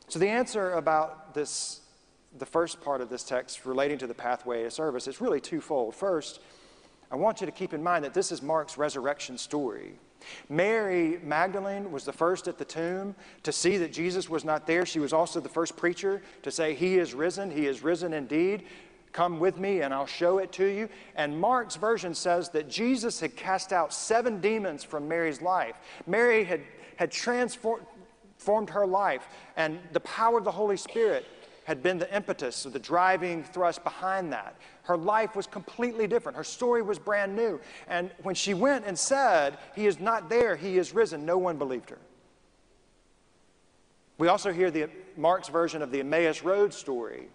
So 0.10 0.20
the 0.20 0.30
answer 0.30 0.72
about 0.72 1.34
this, 1.34 1.82
the 2.38 2.46
first 2.46 2.82
part 2.82 3.02
of 3.02 3.10
this 3.10 3.24
text 3.24 3.66
relating 3.66 3.98
to 4.00 4.08
the 4.08 4.14
pathway 4.14 4.64
of 4.66 4.74
service 4.74 5.08
is 5.08 5.22
really 5.22 5.42
twofold. 5.42 5.96
First, 5.96 6.40
I 7.12 7.16
want 7.16 7.42
you 7.42 7.46
to 7.46 7.52
keep 7.52 7.74
in 7.74 7.84
mind 7.84 8.06
that 8.06 8.14
this 8.14 8.32
is 8.32 8.42
Mark's 8.42 8.78
resurrection 8.78 9.38
story. 9.38 10.00
Mary 10.50 11.20
Magdalene 11.24 11.92
was 11.92 12.06
the 12.06 12.14
first 12.14 12.48
at 12.48 12.58
the 12.58 12.66
tomb 12.66 13.16
to 13.44 13.52
see 13.52 13.78
that 13.78 13.94
Jesus 13.94 14.30
was 14.30 14.46
not 14.46 14.68
there. 14.68 14.86
She 14.86 15.00
was 15.00 15.14
also 15.14 15.40
the 15.40 15.50
first 15.50 15.76
preacher 15.76 16.22
to 16.44 16.52
say, 16.52 16.74
He 16.74 16.98
is 16.98 17.14
risen, 17.14 17.52
He 17.52 17.68
is 17.68 17.84
risen 17.84 18.14
indeed. 18.14 18.64
Come 19.12 19.40
with 19.40 19.58
me 19.58 19.82
and 19.82 19.94
I'll 19.94 20.06
show 20.06 20.38
it 20.38 20.52
to 20.54 20.66
you. 20.66 20.90
And 21.16 21.40
Mark's 21.40 21.76
version 21.76 22.14
says 22.14 22.50
that 22.50 22.70
Jesus 22.70 23.20
had 23.20 23.36
cast 23.36 23.74
out 23.74 23.94
seven 23.94 24.40
demons 24.42 24.84
from 24.84 25.08
Mary's 25.08 25.42
life. 25.42 25.78
Mary 26.06 26.44
had, 26.44 26.62
had 26.98 27.12
transformed 27.12 27.82
her 28.70 28.86
life, 28.86 29.28
and 29.56 29.80
the 29.94 30.00
power 30.02 30.38
of 30.38 30.44
the 30.44 30.52
Holy 30.52 30.78
Spirit 30.78 31.26
had 31.68 31.84
been 31.84 31.98
the 31.98 32.16
impetus 32.16 32.66
or 32.66 32.70
the 32.70 32.80
driving 32.80 33.44
thrust 33.44 33.84
behind 33.84 34.32
that. 34.32 34.56
Her 34.84 34.96
life 34.96 35.36
was 35.36 35.46
completely 35.46 36.08
different. 36.08 36.38
Her 36.38 36.44
story 36.46 36.82
was 36.82 36.98
brand 36.98 37.36
new. 37.36 37.60
And 37.90 38.10
when 38.24 38.36
she 38.36 38.54
went 38.54 38.86
and 38.86 38.98
said, 38.98 39.58
He 39.76 39.86
is 39.86 40.00
not 40.00 40.30
there, 40.30 40.56
He 40.56 40.78
is 40.78 40.94
risen, 40.94 41.26
no 41.26 41.38
one 41.38 41.58
believed 41.58 41.90
her. 41.90 41.98
We 44.18 44.30
also 44.30 44.54
hear 44.54 44.72
the 44.72 44.88
Mark's 45.18 45.50
version 45.50 45.82
of 45.82 45.92
the 45.92 46.00
Emmaus 46.00 46.42
Road 46.42 46.74
story 46.74 47.28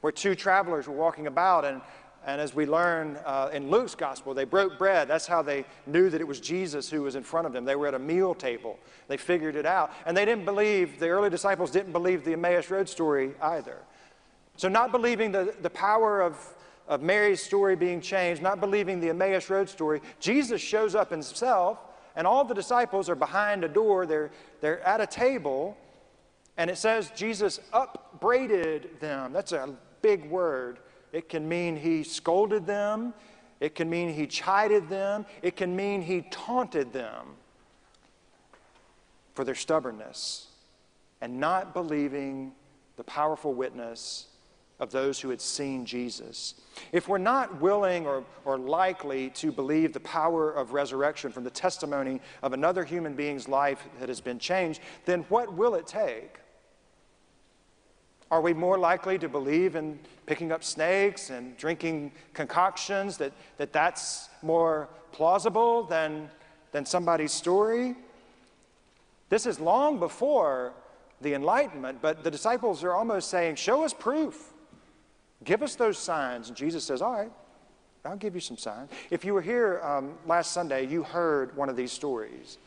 where 0.00 0.12
two 0.12 0.36
travelers 0.36 0.86
were 0.86 0.94
walking 0.94 1.26
about, 1.26 1.64
and, 1.64 1.82
and 2.26 2.40
as 2.40 2.54
we 2.54 2.66
learn 2.66 3.18
uh, 3.24 3.48
in 3.52 3.70
Luke's 3.70 3.94
gospel, 3.94 4.34
they 4.34 4.44
broke 4.44 4.78
bread. 4.78 5.08
That's 5.08 5.26
how 5.26 5.40
they 5.40 5.64
knew 5.86 6.10
that 6.10 6.20
it 6.20 6.26
was 6.28 6.38
Jesus 6.38 6.90
who 6.90 7.02
was 7.02 7.14
in 7.14 7.22
front 7.22 7.46
of 7.46 7.52
them. 7.52 7.64
They 7.64 7.76
were 7.76 7.86
at 7.86 7.94
a 7.94 7.98
meal 7.98 8.34
table, 8.34 8.78
they 9.08 9.16
figured 9.16 9.56
it 9.56 9.66
out. 9.66 9.92
And 10.04 10.16
they 10.16 10.24
didn't 10.24 10.44
believe, 10.44 10.98
the 11.00 11.08
early 11.08 11.30
disciples 11.30 11.70
didn't 11.70 11.92
believe 11.92 12.24
the 12.24 12.34
Emmaus 12.34 12.70
Road 12.70 12.88
story 12.88 13.32
either. 13.40 13.78
So, 14.56 14.68
not 14.68 14.92
believing 14.92 15.32
the, 15.32 15.54
the 15.62 15.70
power 15.70 16.20
of, 16.20 16.36
of 16.86 17.00
Mary's 17.00 17.42
story 17.42 17.76
being 17.76 18.02
changed, 18.02 18.42
not 18.42 18.60
believing 18.60 19.00
the 19.00 19.08
Emmaus 19.08 19.48
Road 19.48 19.70
story, 19.70 20.02
Jesus 20.18 20.60
shows 20.60 20.94
up 20.94 21.10
himself, 21.10 21.78
and 22.16 22.26
all 22.26 22.44
the 22.44 22.54
disciples 22.54 23.08
are 23.08 23.14
behind 23.14 23.64
a 23.64 23.68
door. 23.68 24.04
They're, 24.04 24.30
they're 24.60 24.80
at 24.80 25.00
a 25.00 25.06
table, 25.06 25.78
and 26.58 26.68
it 26.68 26.76
says 26.76 27.10
Jesus 27.16 27.60
upbraided 27.72 29.00
them. 29.00 29.32
That's 29.32 29.52
a 29.52 29.74
big 30.02 30.28
word. 30.28 30.80
It 31.12 31.28
can 31.28 31.48
mean 31.48 31.76
he 31.76 32.02
scolded 32.02 32.66
them, 32.66 33.14
it 33.58 33.74
can 33.74 33.90
mean 33.90 34.12
he 34.12 34.26
chided 34.26 34.88
them, 34.88 35.26
it 35.42 35.56
can 35.56 35.74
mean 35.74 36.02
he 36.02 36.22
taunted 36.30 36.92
them 36.92 37.26
for 39.34 39.44
their 39.44 39.54
stubbornness 39.54 40.46
and 41.20 41.38
not 41.38 41.74
believing 41.74 42.52
the 42.96 43.04
powerful 43.04 43.52
witness 43.52 44.26
of 44.78 44.90
those 44.90 45.20
who 45.20 45.28
had 45.28 45.40
seen 45.40 45.84
Jesus. 45.84 46.54
If 46.90 47.06
we're 47.06 47.18
not 47.18 47.60
willing 47.60 48.06
or, 48.06 48.24
or 48.46 48.58
likely 48.58 49.28
to 49.30 49.52
believe 49.52 49.92
the 49.92 50.00
power 50.00 50.50
of 50.50 50.72
resurrection 50.72 51.30
from 51.32 51.44
the 51.44 51.50
testimony 51.50 52.20
of 52.42 52.54
another 52.54 52.82
human 52.84 53.14
being's 53.14 53.46
life 53.46 53.86
that 53.98 54.08
has 54.08 54.22
been 54.22 54.38
changed, 54.38 54.80
then 55.04 55.24
what 55.28 55.52
will 55.52 55.74
it 55.74 55.86
take 55.86 56.38
are 58.30 58.40
we 58.40 58.54
more 58.54 58.78
likely 58.78 59.18
to 59.18 59.28
believe 59.28 59.74
in 59.74 59.98
picking 60.26 60.52
up 60.52 60.62
snakes 60.62 61.30
and 61.30 61.56
drinking 61.56 62.12
concoctions, 62.32 63.16
that, 63.16 63.32
that 63.56 63.72
that's 63.72 64.28
more 64.42 64.88
plausible 65.10 65.82
than, 65.82 66.30
than 66.70 66.86
somebody's 66.86 67.32
story? 67.32 67.96
This 69.30 69.46
is 69.46 69.58
long 69.58 69.98
before 69.98 70.72
the 71.20 71.34
Enlightenment, 71.34 71.98
but 72.00 72.22
the 72.22 72.30
disciples 72.30 72.84
are 72.84 72.92
almost 72.92 73.28
saying, 73.28 73.56
Show 73.56 73.84
us 73.84 73.92
proof. 73.92 74.52
Give 75.42 75.62
us 75.62 75.74
those 75.74 75.98
signs. 75.98 76.48
And 76.48 76.56
Jesus 76.56 76.84
says, 76.84 77.02
All 77.02 77.12
right, 77.12 77.32
I'll 78.04 78.16
give 78.16 78.34
you 78.34 78.40
some 78.40 78.56
signs. 78.56 78.90
If 79.10 79.24
you 79.24 79.34
were 79.34 79.42
here 79.42 79.80
um, 79.82 80.14
last 80.26 80.52
Sunday, 80.52 80.86
you 80.86 81.02
heard 81.02 81.56
one 81.56 81.68
of 81.68 81.76
these 81.76 81.92
stories 81.92 82.58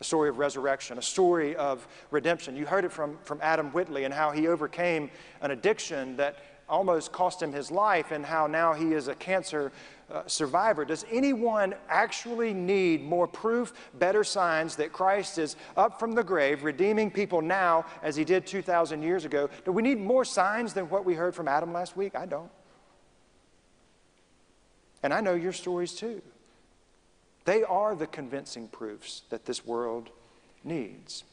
a 0.00 0.04
story 0.04 0.28
of 0.28 0.38
resurrection, 0.38 0.98
a 0.98 1.02
story 1.02 1.56
of 1.56 1.86
redemption. 2.10 2.56
You 2.56 2.66
heard 2.66 2.84
it 2.84 2.92
from, 2.92 3.16
from 3.24 3.38
Adam 3.42 3.70
Whitley 3.70 4.04
and 4.04 4.12
how 4.12 4.30
he 4.30 4.46
overcame 4.46 5.10
an 5.40 5.50
addiction 5.50 6.16
that 6.16 6.38
almost 6.68 7.12
cost 7.12 7.40
him 7.40 7.52
his 7.52 7.70
life 7.70 8.10
and 8.10 8.24
how 8.24 8.46
now 8.46 8.74
he 8.74 8.92
is 8.92 9.08
a 9.08 9.14
cancer 9.14 9.72
uh, 10.10 10.22
survivor. 10.26 10.84
Does 10.84 11.04
anyone 11.10 11.74
actually 11.88 12.52
need 12.52 13.02
more 13.02 13.26
proof, 13.26 13.72
better 13.94 14.22
signs 14.22 14.76
that 14.76 14.92
Christ 14.92 15.38
is 15.38 15.56
up 15.76 15.98
from 15.98 16.14
the 16.14 16.22
grave, 16.22 16.64
redeeming 16.64 17.10
people 17.10 17.40
now 17.40 17.86
as 18.02 18.16
he 18.16 18.24
did 18.24 18.46
2,000 18.46 19.02
years 19.02 19.24
ago? 19.24 19.48
Do 19.64 19.72
we 19.72 19.82
need 19.82 19.98
more 19.98 20.24
signs 20.24 20.72
than 20.74 20.88
what 20.90 21.04
we 21.04 21.14
heard 21.14 21.34
from 21.34 21.48
Adam 21.48 21.72
last 21.72 21.96
week? 21.96 22.14
I 22.14 22.26
don't. 22.26 22.50
And 25.02 25.14
I 25.14 25.20
know 25.20 25.34
your 25.34 25.52
stories 25.52 25.92
too. 25.92 26.20
They 27.46 27.62
are 27.62 27.94
the 27.94 28.08
convincing 28.08 28.68
proofs 28.68 29.22
that 29.30 29.46
this 29.46 29.64
world 29.64 30.10
needs. 30.64 31.24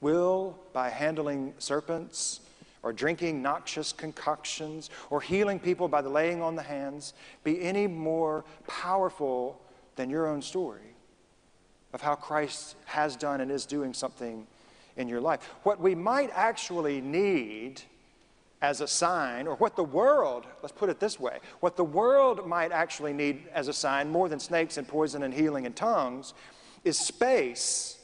will, 0.00 0.58
by 0.72 0.90
handling 0.90 1.54
serpents, 1.58 2.40
or 2.82 2.92
drinking 2.92 3.42
noxious 3.42 3.92
concoctions, 3.92 4.90
or 5.10 5.20
healing 5.20 5.58
people 5.58 5.88
by 5.88 6.02
the 6.02 6.08
laying 6.08 6.40
on 6.42 6.54
the 6.54 6.62
hands, 6.62 7.14
be 7.42 7.60
any 7.62 7.86
more 7.86 8.44
powerful 8.66 9.60
than 9.96 10.10
your 10.10 10.26
own 10.28 10.42
story 10.42 10.94
of 11.92 12.00
how 12.00 12.14
Christ 12.14 12.76
has 12.84 13.16
done 13.16 13.40
and 13.40 13.50
is 13.50 13.66
doing 13.66 13.94
something 13.94 14.46
in 14.96 15.08
your 15.08 15.20
life? 15.20 15.42
What 15.62 15.80
we 15.80 15.94
might 15.94 16.30
actually 16.32 17.00
need 17.00 17.82
as 18.60 18.80
a 18.80 18.88
sign, 18.88 19.46
or 19.46 19.54
what 19.56 19.76
the 19.76 19.84
world, 19.84 20.46
let's 20.62 20.72
put 20.72 20.90
it 20.90 20.98
this 20.98 21.20
way, 21.20 21.38
what 21.60 21.76
the 21.76 21.84
world 21.84 22.46
might 22.46 22.72
actually 22.72 23.12
need 23.12 23.44
as 23.52 23.68
a 23.68 23.72
sign, 23.72 24.08
more 24.08 24.28
than 24.28 24.40
snakes 24.40 24.76
and 24.76 24.88
poison 24.88 25.22
and 25.22 25.32
healing 25.32 25.64
and 25.64 25.76
tongues, 25.76 26.34
is 26.84 26.98
space 26.98 27.98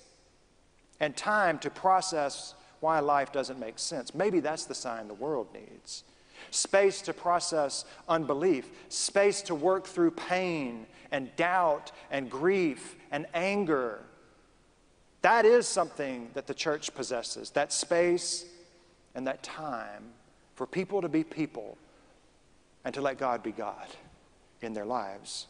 and 1.01 1.17
time 1.17 1.59
to 1.59 1.71
process 1.71 2.55
why 2.81 3.01
life 3.01 3.33
doesn't 3.33 3.59
make 3.59 3.79
sense. 3.79 4.15
Maybe 4.15 4.41
that's 4.41 4.67
the 4.67 4.75
sign 4.75 5.09
the 5.09 5.15
world 5.15 5.49
needs. 5.53 6.05
Space 6.51 7.03
to 7.03 7.13
process 7.13 7.85
unbelief, 8.09 8.69
space 8.89 9.43
to 9.43 9.55
work 9.55 9.87
through 9.87 10.13
pain 10.13 10.87
and 11.11 11.35
doubt 11.37 11.91
and 12.11 12.31
grief 12.31 12.97
and 13.11 13.27
anger. 13.35 14.01
That 15.23 15.47
is 15.47 15.67
something 15.67 16.31
that 16.35 16.47
the 16.47 16.55
church 16.55 16.95
possesses 16.95 17.51
that 17.53 17.73
space 17.73 18.45
and 19.15 19.27
that 19.27 19.43
time 19.43 20.13
for 20.55 20.67
people 20.67 21.03
to 21.03 21.09
be 21.09 21.25
people 21.25 21.77
and 22.85 22.95
to 22.95 23.01
let 23.01 23.19
God 23.19 23.43
be 23.43 23.53
God 23.53 23.87
in 24.61 24.73
their 24.73 24.85
lives. 24.85 25.47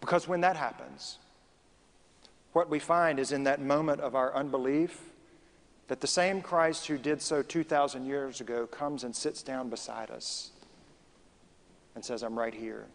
Because 0.00 0.26
when 0.26 0.40
that 0.40 0.56
happens, 0.56 1.18
what 2.52 2.68
we 2.68 2.78
find 2.78 3.18
is 3.18 3.32
in 3.32 3.44
that 3.44 3.60
moment 3.60 4.00
of 4.00 4.14
our 4.14 4.34
unbelief 4.34 5.00
that 5.88 6.00
the 6.00 6.06
same 6.06 6.42
Christ 6.42 6.86
who 6.86 6.98
did 6.98 7.22
so 7.22 7.42
2,000 7.42 8.04
years 8.04 8.40
ago 8.40 8.66
comes 8.66 9.04
and 9.04 9.14
sits 9.14 9.42
down 9.42 9.68
beside 9.70 10.10
us 10.10 10.50
and 11.94 12.04
says, 12.04 12.22
I'm 12.22 12.38
right 12.38 12.54
here. 12.54 12.86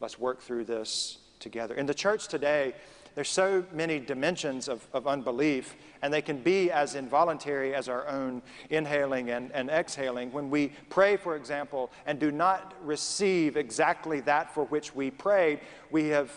Let's 0.00 0.18
work 0.18 0.40
through 0.40 0.64
this 0.64 1.18
together. 1.38 1.74
In 1.74 1.86
the 1.86 1.94
church 1.94 2.28
today, 2.28 2.74
there's 3.14 3.28
so 3.28 3.64
many 3.72 4.00
dimensions 4.00 4.68
of, 4.68 4.86
of 4.92 5.06
unbelief, 5.06 5.76
and 6.02 6.12
they 6.12 6.22
can 6.22 6.38
be 6.38 6.70
as 6.70 6.96
involuntary 6.96 7.74
as 7.74 7.88
our 7.88 8.08
own 8.08 8.42
inhaling 8.70 9.30
and, 9.30 9.52
and 9.52 9.70
exhaling. 9.70 10.32
When 10.32 10.50
we 10.50 10.72
pray, 10.90 11.16
for 11.16 11.36
example, 11.36 11.92
and 12.06 12.18
do 12.18 12.32
not 12.32 12.74
receive 12.82 13.56
exactly 13.56 14.20
that 14.20 14.52
for 14.52 14.64
which 14.66 14.94
we 14.94 15.10
prayed, 15.10 15.60
we 15.90 16.08
have 16.08 16.30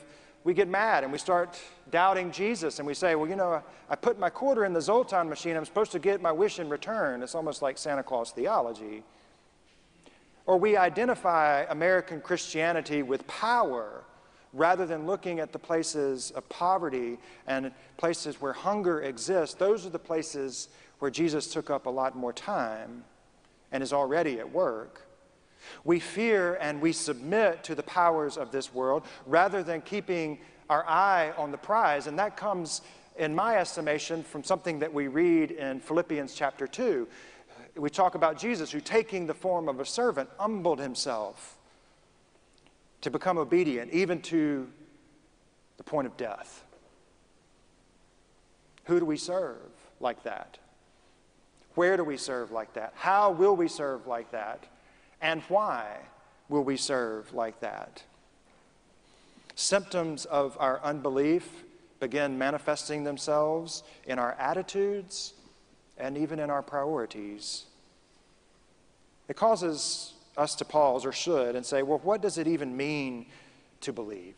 we 0.44 0.54
get 0.54 0.70
mad 0.70 1.04
and 1.04 1.12
we 1.12 1.18
start 1.18 1.60
doubting 1.92 2.32
Jesus 2.32 2.80
and 2.80 2.88
we 2.88 2.94
say, 2.94 3.16
well, 3.16 3.30
you 3.30 3.36
know, 3.36 3.62
I 3.90 3.96
put 3.98 4.18
my 4.18 4.30
quarter 4.30 4.64
in 4.64 4.72
the 4.72 4.80
Zoltar 4.80 5.28
machine. 5.28 5.58
I'm 5.58 5.66
supposed 5.66 5.92
to 5.92 6.00
get 6.00 6.22
my 6.22 6.32
wish 6.32 6.60
in 6.60 6.70
return. 6.70 7.22
It's 7.22 7.36
almost 7.36 7.62
like 7.62 7.78
Santa 7.78 8.02
Claus 8.02 8.32
theology. 8.32 9.04
Or 10.46 10.58
we 10.58 10.78
identify 10.78 11.64
American 11.64 12.22
Christianity 12.22 13.04
with 13.04 13.28
power 13.28 14.06
rather 14.58 14.86
than 14.86 15.06
looking 15.06 15.40
at 15.40 15.54
the 15.54 15.60
places 15.60 16.32
of 16.32 16.48
poverty 16.50 17.18
and 17.46 17.72
places 17.98 18.42
where 18.42 18.54
hunger 18.54 19.02
exists, 19.02 19.56
those 19.56 19.86
are 19.86 19.92
the 19.92 20.00
places 20.00 20.70
where 21.00 21.12
Jesus 21.12 21.48
took 21.52 21.70
up 21.70 21.86
a 21.86 21.90
lot 21.90 22.18
more 22.18 22.34
time 22.34 23.04
and 23.72 23.84
is 23.84 23.94
already 23.94 24.40
at 24.40 24.52
work. 24.52 25.04
We 25.84 26.00
fear 26.00 26.58
and 26.60 26.82
we 26.82 26.92
submit 26.92 27.64
to 27.66 27.76
the 27.76 27.84
powers 27.84 28.38
of 28.38 28.52
this 28.52 28.74
world 28.74 29.04
rather 29.26 29.62
than 29.62 29.82
keeping 29.82 30.40
our 30.70 30.86
eye 30.88 31.34
on 31.38 31.52
the 31.52 31.58
prize, 31.58 32.08
and 32.08 32.20
that 32.20 32.36
comes, 32.36 32.82
in 33.18 33.34
my 33.34 33.58
estimation, 33.58 34.24
from 34.24 34.44
something 34.44 34.80
that 34.80 34.94
we 34.94 35.08
read 35.08 35.52
in 35.52 35.80
Philippians 35.80 36.34
chapter 36.34 36.68
2. 36.68 37.08
We 37.78 37.90
talk 37.90 38.16
about 38.16 38.38
Jesus 38.38 38.72
who, 38.72 38.82
taking 38.82 39.28
the 39.28 39.34
form 39.34 39.70
of 39.70 39.80
a 39.80 39.86
servant, 39.86 40.30
humbled 40.38 40.80
himself 40.80 41.57
to 43.02 43.12
become 43.12 43.38
obedient, 43.38 43.92
even 43.92 44.22
to 44.24 44.68
the 45.78 45.84
point 45.84 46.08
of 46.08 46.18
death. 46.18 46.64
Who 48.86 49.00
do 49.00 49.06
we 49.06 49.18
serve 49.18 49.70
like 50.00 50.24
that? 50.24 50.58
Where 51.76 51.98
do 51.98 52.04
we 52.04 52.18
serve 52.18 52.52
like 52.52 52.74
that? 52.74 52.94
How 52.96 53.32
will 53.32 53.56
we 53.56 53.68
serve 53.68 54.08
like 54.08 54.32
that? 54.32 54.64
And 55.22 55.42
why 55.44 55.98
will 56.50 56.64
we 56.64 56.78
serve 56.78 57.34
like 57.34 57.60
that? 57.60 58.04
Symptoms 59.56 60.26
of 60.26 60.58
our 60.60 60.80
unbelief 60.82 61.64
begin 62.00 62.38
manifesting 62.38 63.04
themselves 63.04 63.84
in 64.06 64.20
our 64.20 64.34
attitudes 64.34 65.34
and 65.98 66.18
even 66.18 66.40
in 66.40 66.50
our 66.50 66.62
priorities. 66.62 67.66
It 69.28 69.36
causes 69.36 70.14
us 70.38 70.56
to 70.56 70.66
pause, 70.66 71.06
or 71.06 71.12
should, 71.12 71.56
and 71.56 71.66
say, 71.66 71.82
well, 71.84 72.00
what 72.04 72.22
does 72.22 72.38
it 72.38 72.48
even 72.48 72.78
mean 72.78 73.26
to 73.82 73.92
believe? 73.92 74.36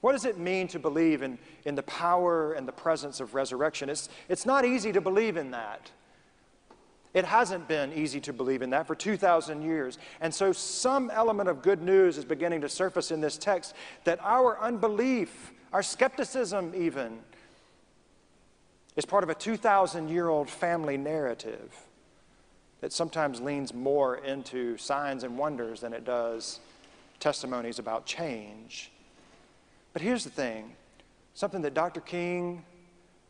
What 0.00 0.12
does 0.12 0.24
it 0.24 0.38
mean 0.38 0.68
to 0.68 0.78
believe 0.78 1.22
in, 1.22 1.38
in 1.64 1.74
the 1.74 1.82
power 1.84 2.54
and 2.54 2.66
the 2.66 2.72
presence 2.72 3.20
of 3.20 3.34
resurrection? 3.34 3.88
It's, 3.88 4.08
it's 4.28 4.46
not 4.46 4.64
easy 4.64 4.92
to 4.92 5.00
believe 5.00 5.36
in 5.36 5.52
that. 5.52 5.90
It 7.14 7.24
hasn't 7.24 7.68
been 7.68 7.92
easy 7.92 8.20
to 8.20 8.32
believe 8.32 8.62
in 8.62 8.70
that 8.70 8.86
for 8.86 8.94
2,000 8.94 9.62
years. 9.62 9.98
And 10.20 10.34
so, 10.34 10.52
some 10.52 11.10
element 11.10 11.48
of 11.48 11.60
good 11.60 11.82
news 11.82 12.16
is 12.16 12.24
beginning 12.24 12.62
to 12.62 12.68
surface 12.68 13.10
in 13.10 13.20
this 13.20 13.36
text 13.36 13.74
that 14.04 14.18
our 14.22 14.58
unbelief, 14.60 15.52
our 15.72 15.82
skepticism, 15.82 16.72
even, 16.74 17.18
is 18.96 19.04
part 19.04 19.24
of 19.24 19.30
a 19.30 19.34
2,000 19.34 20.08
year 20.08 20.28
old 20.28 20.48
family 20.48 20.96
narrative 20.96 21.86
that 22.82 22.92
sometimes 22.92 23.40
leans 23.40 23.72
more 23.72 24.16
into 24.16 24.76
signs 24.76 25.22
and 25.22 25.38
wonders 25.38 25.80
than 25.80 25.94
it 25.94 26.04
does 26.04 26.58
testimonies 27.20 27.78
about 27.78 28.04
change. 28.04 28.90
But 29.92 30.02
here's 30.02 30.24
the 30.24 30.30
thing 30.30 30.74
something 31.32 31.62
that 31.62 31.72
Dr. 31.72 32.00
King 32.00 32.64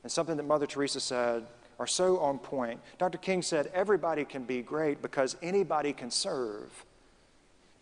and 0.03 0.11
something 0.11 0.37
that 0.39 0.43
Mother 0.45 0.67
Teresa 0.67 0.99
said 0.99 1.47
are 1.79 1.87
so 1.87 2.19
on 2.19 2.39
point. 2.39 2.81
Dr. 2.99 3.19
King 3.19 3.43
said, 3.43 3.71
Everybody 3.75 4.25
can 4.25 4.45
be 4.45 4.63
great 4.63 5.03
because 5.03 5.37
anybody 5.43 5.93
can 5.93 6.11
serve. 6.11 6.85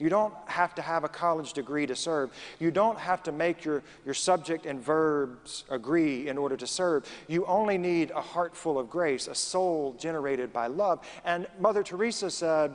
You 0.01 0.09
don't 0.09 0.33
have 0.47 0.75
to 0.77 0.83
have 0.83 1.05
a 1.05 1.09
college 1.09 1.53
degree 1.53 1.87
to 1.87 1.95
serve. 1.95 2.31
You 2.59 2.71
don't 2.71 2.99
have 2.99 3.23
to 3.25 3.33
make 3.33 3.67
your, 3.67 3.83
your 4.07 4.15
subject 4.15 4.65
and 4.65 4.83
verbs 4.83 5.65
agree 5.69 6.27
in 6.29 6.39
order 6.39 6.57
to 6.57 6.67
serve. 6.67 7.07
You 7.29 7.45
only 7.45 7.77
need 7.77 8.11
a 8.11 8.23
heart 8.23 8.57
full 8.57 8.79
of 8.79 8.89
grace, 8.89 9.29
a 9.29 9.35
soul 9.35 9.95
generated 9.99 10.55
by 10.55 10.69
love. 10.69 11.07
And 11.27 11.47
Mother 11.61 11.83
Teresa 11.83 12.31
said, 12.31 12.75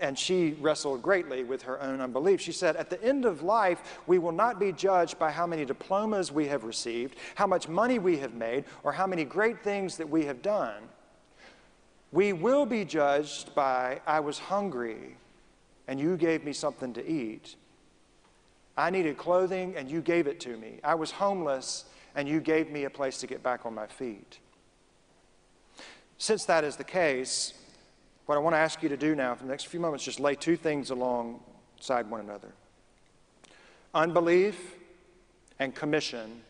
and 0.00 0.18
she 0.18 0.56
wrestled 0.60 1.02
greatly 1.02 1.44
with 1.44 1.62
her 1.62 1.80
own 1.80 2.00
unbelief. 2.00 2.40
She 2.40 2.52
said, 2.52 2.76
At 2.76 2.88
the 2.88 3.02
end 3.02 3.26
of 3.26 3.42
life, 3.42 4.00
we 4.06 4.18
will 4.18 4.32
not 4.32 4.58
be 4.58 4.72
judged 4.72 5.18
by 5.18 5.30
how 5.30 5.46
many 5.46 5.64
diplomas 5.66 6.32
we 6.32 6.48
have 6.48 6.64
received, 6.64 7.16
how 7.34 7.46
much 7.46 7.68
money 7.68 7.98
we 7.98 8.18
have 8.18 8.34
made, 8.34 8.64
or 8.82 8.92
how 8.92 9.06
many 9.06 9.24
great 9.24 9.62
things 9.62 9.96
that 9.98 10.08
we 10.08 10.24
have 10.24 10.40
done. 10.40 10.82
We 12.12 12.32
will 12.32 12.64
be 12.64 12.84
judged 12.84 13.54
by, 13.54 14.00
I 14.06 14.20
was 14.20 14.38
hungry 14.38 15.16
and 15.88 16.00
you 16.00 16.16
gave 16.16 16.44
me 16.44 16.52
something 16.52 16.92
to 16.94 17.06
eat. 17.06 17.56
I 18.76 18.90
needed 18.90 19.16
clothing 19.16 19.74
and 19.76 19.90
you 19.90 20.00
gave 20.00 20.26
it 20.26 20.40
to 20.40 20.56
me. 20.56 20.80
I 20.84 20.94
was 20.94 21.10
homeless 21.10 21.84
and 22.14 22.28
you 22.28 22.40
gave 22.40 22.70
me 22.70 22.84
a 22.84 22.90
place 22.90 23.18
to 23.20 23.26
get 23.26 23.42
back 23.42 23.64
on 23.64 23.74
my 23.74 23.86
feet. 23.86 24.38
Since 26.18 26.44
that 26.46 26.64
is 26.64 26.76
the 26.76 26.84
case, 26.84 27.54
what 28.26 28.36
I 28.36 28.38
want 28.38 28.54
to 28.54 28.58
ask 28.58 28.82
you 28.82 28.88
to 28.88 28.96
do 28.96 29.14
now 29.14 29.34
for 29.34 29.44
the 29.44 29.50
next 29.50 29.66
few 29.66 29.80
moments 29.80 30.04
just 30.04 30.20
lay 30.20 30.34
two 30.34 30.56
things 30.56 30.90
alongside 30.90 32.10
one 32.10 32.20
another 32.20 32.52
unbelief 33.94 34.76
and 35.58 35.74
commission. 35.74 36.42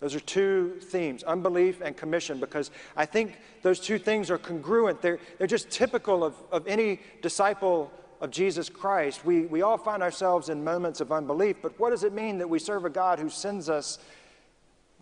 Those 0.00 0.14
are 0.14 0.20
two 0.20 0.78
themes, 0.80 1.24
unbelief 1.24 1.80
and 1.80 1.96
commission, 1.96 2.38
because 2.38 2.70
I 2.96 3.04
think 3.04 3.36
those 3.62 3.80
two 3.80 3.98
things 3.98 4.30
are 4.30 4.38
congruent. 4.38 5.02
They're, 5.02 5.18
they're 5.38 5.48
just 5.48 5.70
typical 5.70 6.22
of, 6.22 6.36
of 6.52 6.68
any 6.68 7.00
disciple 7.20 7.90
of 8.20 8.30
Jesus 8.30 8.68
Christ, 8.68 9.24
we, 9.24 9.42
we 9.42 9.62
all 9.62 9.78
find 9.78 10.02
ourselves 10.02 10.48
in 10.48 10.64
moments 10.64 11.00
of 11.00 11.12
unbelief, 11.12 11.56
but 11.62 11.78
what 11.78 11.90
does 11.90 12.04
it 12.04 12.12
mean 12.12 12.38
that 12.38 12.48
we 12.48 12.58
serve 12.58 12.84
a 12.84 12.90
God 12.90 13.18
who 13.18 13.28
sends 13.28 13.68
us 13.68 13.98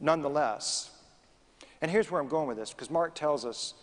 nonetheless? 0.01 0.91
And 1.81 1.91
here's 1.91 2.11
where 2.11 2.21
I'm 2.21 2.29
going 2.29 2.49
with 2.49 2.57
this, 2.57 2.71
because 2.71 2.91
Mark 2.91 3.15
tells 3.15 3.45
us 3.45 3.75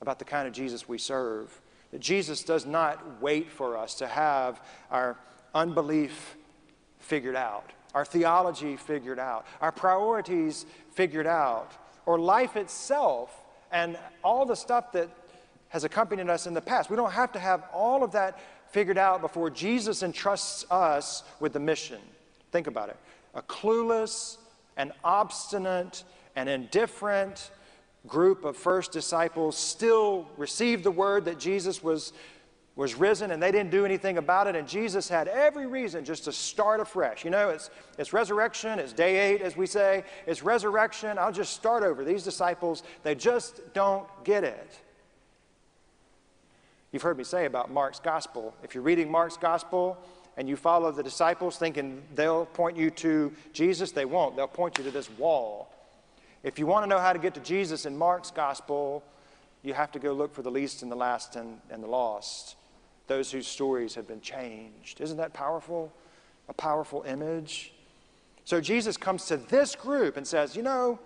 about 0.00 0.18
the 0.18 0.24
kind 0.24 0.46
of 0.46 0.52
Jesus 0.52 0.88
we 0.88 0.98
serve. 0.98 1.60
That 1.92 2.00
Jesus 2.00 2.42
does 2.42 2.66
not 2.66 3.22
wait 3.22 3.50
for 3.50 3.76
us 3.76 3.94
to 3.96 4.06
have 4.06 4.60
our 4.90 5.16
unbelief 5.54 6.36
figured 6.98 7.36
out, 7.36 7.72
our 7.94 8.04
theology 8.04 8.76
figured 8.76 9.18
out, 9.18 9.46
our 9.60 9.72
priorities 9.72 10.66
figured 10.92 11.26
out, 11.26 11.72
or 12.04 12.18
life 12.18 12.56
itself 12.56 13.44
and 13.70 13.98
all 14.22 14.44
the 14.44 14.56
stuff 14.56 14.92
that 14.92 15.08
has 15.68 15.84
accompanied 15.84 16.28
us 16.28 16.46
in 16.46 16.54
the 16.54 16.60
past. 16.60 16.90
We 16.90 16.96
don't 16.96 17.12
have 17.12 17.32
to 17.32 17.38
have 17.38 17.64
all 17.72 18.02
of 18.02 18.12
that 18.12 18.38
figured 18.70 18.98
out 18.98 19.20
before 19.20 19.50
Jesus 19.50 20.02
entrusts 20.02 20.64
us 20.70 21.22
with 21.40 21.52
the 21.52 21.60
mission. 21.60 22.00
Think 22.52 22.66
about 22.66 22.88
it. 22.88 22.96
A 23.34 23.42
clueless 23.42 24.38
and 24.76 24.92
obstinate 25.04 26.04
an 26.36 26.48
indifferent 26.48 27.50
group 28.06 28.44
of 28.44 28.56
first 28.56 28.92
disciples 28.92 29.56
still 29.56 30.28
received 30.36 30.84
the 30.84 30.90
word 30.90 31.24
that 31.24 31.38
Jesus 31.38 31.82
was, 31.82 32.12
was 32.76 32.94
risen 32.94 33.30
and 33.30 33.42
they 33.42 33.50
didn't 33.50 33.70
do 33.70 33.84
anything 33.84 34.18
about 34.18 34.46
it. 34.46 34.54
And 34.54 34.68
Jesus 34.68 35.08
had 35.08 35.28
every 35.28 35.66
reason 35.66 36.04
just 36.04 36.24
to 36.24 36.32
start 36.32 36.78
afresh. 36.78 37.24
You 37.24 37.30
know, 37.30 37.48
it's, 37.48 37.70
it's 37.98 38.12
resurrection, 38.12 38.78
it's 38.78 38.92
day 38.92 39.32
eight, 39.32 39.40
as 39.40 39.56
we 39.56 39.66
say. 39.66 40.04
It's 40.26 40.42
resurrection. 40.42 41.18
I'll 41.18 41.32
just 41.32 41.54
start 41.54 41.82
over. 41.82 42.04
These 42.04 42.22
disciples, 42.22 42.82
they 43.02 43.14
just 43.14 43.72
don't 43.74 44.06
get 44.24 44.44
it. 44.44 44.80
You've 46.96 47.02
heard 47.02 47.18
me 47.18 47.24
say 47.24 47.44
about 47.44 47.70
Mark's 47.70 48.00
gospel. 48.00 48.54
If 48.62 48.74
you're 48.74 48.82
reading 48.82 49.10
Mark's 49.10 49.36
gospel, 49.36 49.98
and 50.38 50.48
you 50.48 50.56
follow 50.56 50.90
the 50.90 51.02
disciples 51.02 51.58
thinking 51.58 52.02
they'll 52.14 52.46
point 52.46 52.74
you 52.74 52.90
to 52.92 53.34
Jesus, 53.52 53.92
they 53.92 54.06
won't. 54.06 54.34
They'll 54.34 54.48
point 54.48 54.78
you 54.78 54.84
to 54.84 54.90
this 54.90 55.10
wall. 55.18 55.70
If 56.42 56.58
you 56.58 56.64
want 56.64 56.84
to 56.84 56.88
know 56.88 56.98
how 56.98 57.12
to 57.12 57.18
get 57.18 57.34
to 57.34 57.40
Jesus 57.40 57.84
in 57.84 57.98
Mark's 57.98 58.30
gospel, 58.30 59.04
you 59.62 59.74
have 59.74 59.92
to 59.92 59.98
go 59.98 60.14
look 60.14 60.34
for 60.34 60.40
the 60.40 60.50
least 60.50 60.82
and 60.82 60.90
the 60.90 60.96
last 60.96 61.36
and, 61.36 61.60
and 61.68 61.82
the 61.82 61.86
lost, 61.86 62.56
those 63.08 63.30
whose 63.30 63.46
stories 63.46 63.94
have 63.94 64.08
been 64.08 64.22
changed. 64.22 65.02
Isn't 65.02 65.18
that 65.18 65.34
powerful? 65.34 65.92
A 66.48 66.54
powerful 66.54 67.02
image. 67.02 67.74
So 68.46 68.58
Jesus 68.58 68.96
comes 68.96 69.26
to 69.26 69.36
this 69.36 69.74
group 69.74 70.16
and 70.16 70.26
says, 70.26 70.56
You 70.56 70.62
know, 70.62 70.98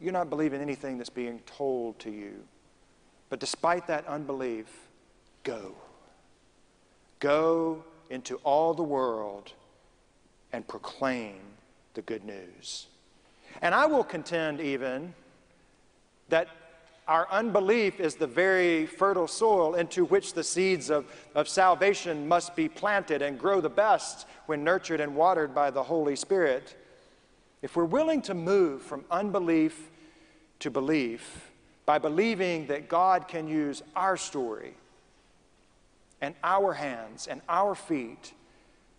you're 0.00 0.10
not 0.10 0.30
believing 0.30 0.62
anything 0.62 0.96
that's 0.96 1.10
being 1.10 1.40
told 1.40 1.98
to 1.98 2.10
you. 2.10 2.44
But 3.32 3.40
despite 3.40 3.86
that 3.86 4.06
unbelief, 4.06 4.66
go. 5.42 5.72
Go 7.18 7.82
into 8.10 8.36
all 8.44 8.74
the 8.74 8.82
world 8.82 9.52
and 10.52 10.68
proclaim 10.68 11.40
the 11.94 12.02
good 12.02 12.24
news. 12.24 12.88
And 13.62 13.74
I 13.74 13.86
will 13.86 14.04
contend 14.04 14.60
even 14.60 15.14
that 16.28 16.48
our 17.08 17.26
unbelief 17.30 18.00
is 18.00 18.16
the 18.16 18.26
very 18.26 18.84
fertile 18.84 19.26
soil 19.26 19.76
into 19.76 20.04
which 20.04 20.34
the 20.34 20.44
seeds 20.44 20.90
of, 20.90 21.06
of 21.34 21.48
salvation 21.48 22.28
must 22.28 22.54
be 22.54 22.68
planted 22.68 23.22
and 23.22 23.38
grow 23.38 23.62
the 23.62 23.70
best 23.70 24.26
when 24.44 24.62
nurtured 24.62 25.00
and 25.00 25.16
watered 25.16 25.54
by 25.54 25.70
the 25.70 25.84
Holy 25.84 26.16
Spirit. 26.16 26.76
If 27.62 27.76
we're 27.76 27.86
willing 27.86 28.20
to 28.20 28.34
move 28.34 28.82
from 28.82 29.06
unbelief 29.10 29.88
to 30.58 30.70
belief 30.70 31.51
by 31.86 31.98
believing 31.98 32.66
that 32.68 32.88
God 32.88 33.28
can 33.28 33.48
use 33.48 33.82
our 33.96 34.16
story 34.16 34.74
and 36.20 36.34
our 36.44 36.72
hands 36.72 37.26
and 37.26 37.40
our 37.48 37.74
feet 37.74 38.32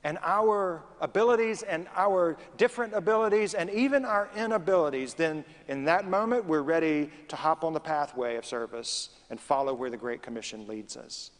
and 0.04 0.18
our 0.22 0.84
abilities 1.00 1.64
and 1.64 1.88
our 1.96 2.38
different 2.58 2.94
abilities 2.94 3.54
and 3.54 3.70
even 3.70 4.04
our 4.04 4.30
inabilities, 4.36 5.14
then 5.14 5.46
in 5.70 5.86
that 5.86 6.06
moment 6.08 6.46
we're 6.46 6.62
ready 6.62 7.10
to 7.30 7.36
hop 7.38 7.64
on 7.64 7.74
the 7.74 7.80
pathway 7.80 8.36
of 8.36 8.46
service 8.46 9.10
and 9.30 9.40
follow 9.40 9.74
where 9.74 9.90
the 9.90 9.98
Great 9.98 10.22
Commission 10.22 10.68
leads 10.68 10.98
us. 10.98 11.32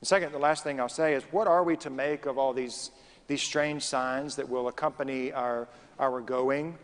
And 0.00 0.08
second, 0.08 0.32
the 0.32 0.38
last 0.38 0.64
thing 0.64 0.80
I'll 0.80 0.88
say 0.88 1.14
is 1.14 1.22
what 1.30 1.46
are 1.46 1.62
we 1.62 1.76
to 1.78 1.90
make 1.90 2.26
of 2.26 2.36
all 2.36 2.52
these, 2.52 2.90
these 3.28 3.42
strange 3.42 3.84
signs 3.84 4.34
that 4.36 4.48
will 4.48 4.66
accompany 4.66 5.32
our, 5.32 5.68
our 6.00 6.20
going? 6.20 6.76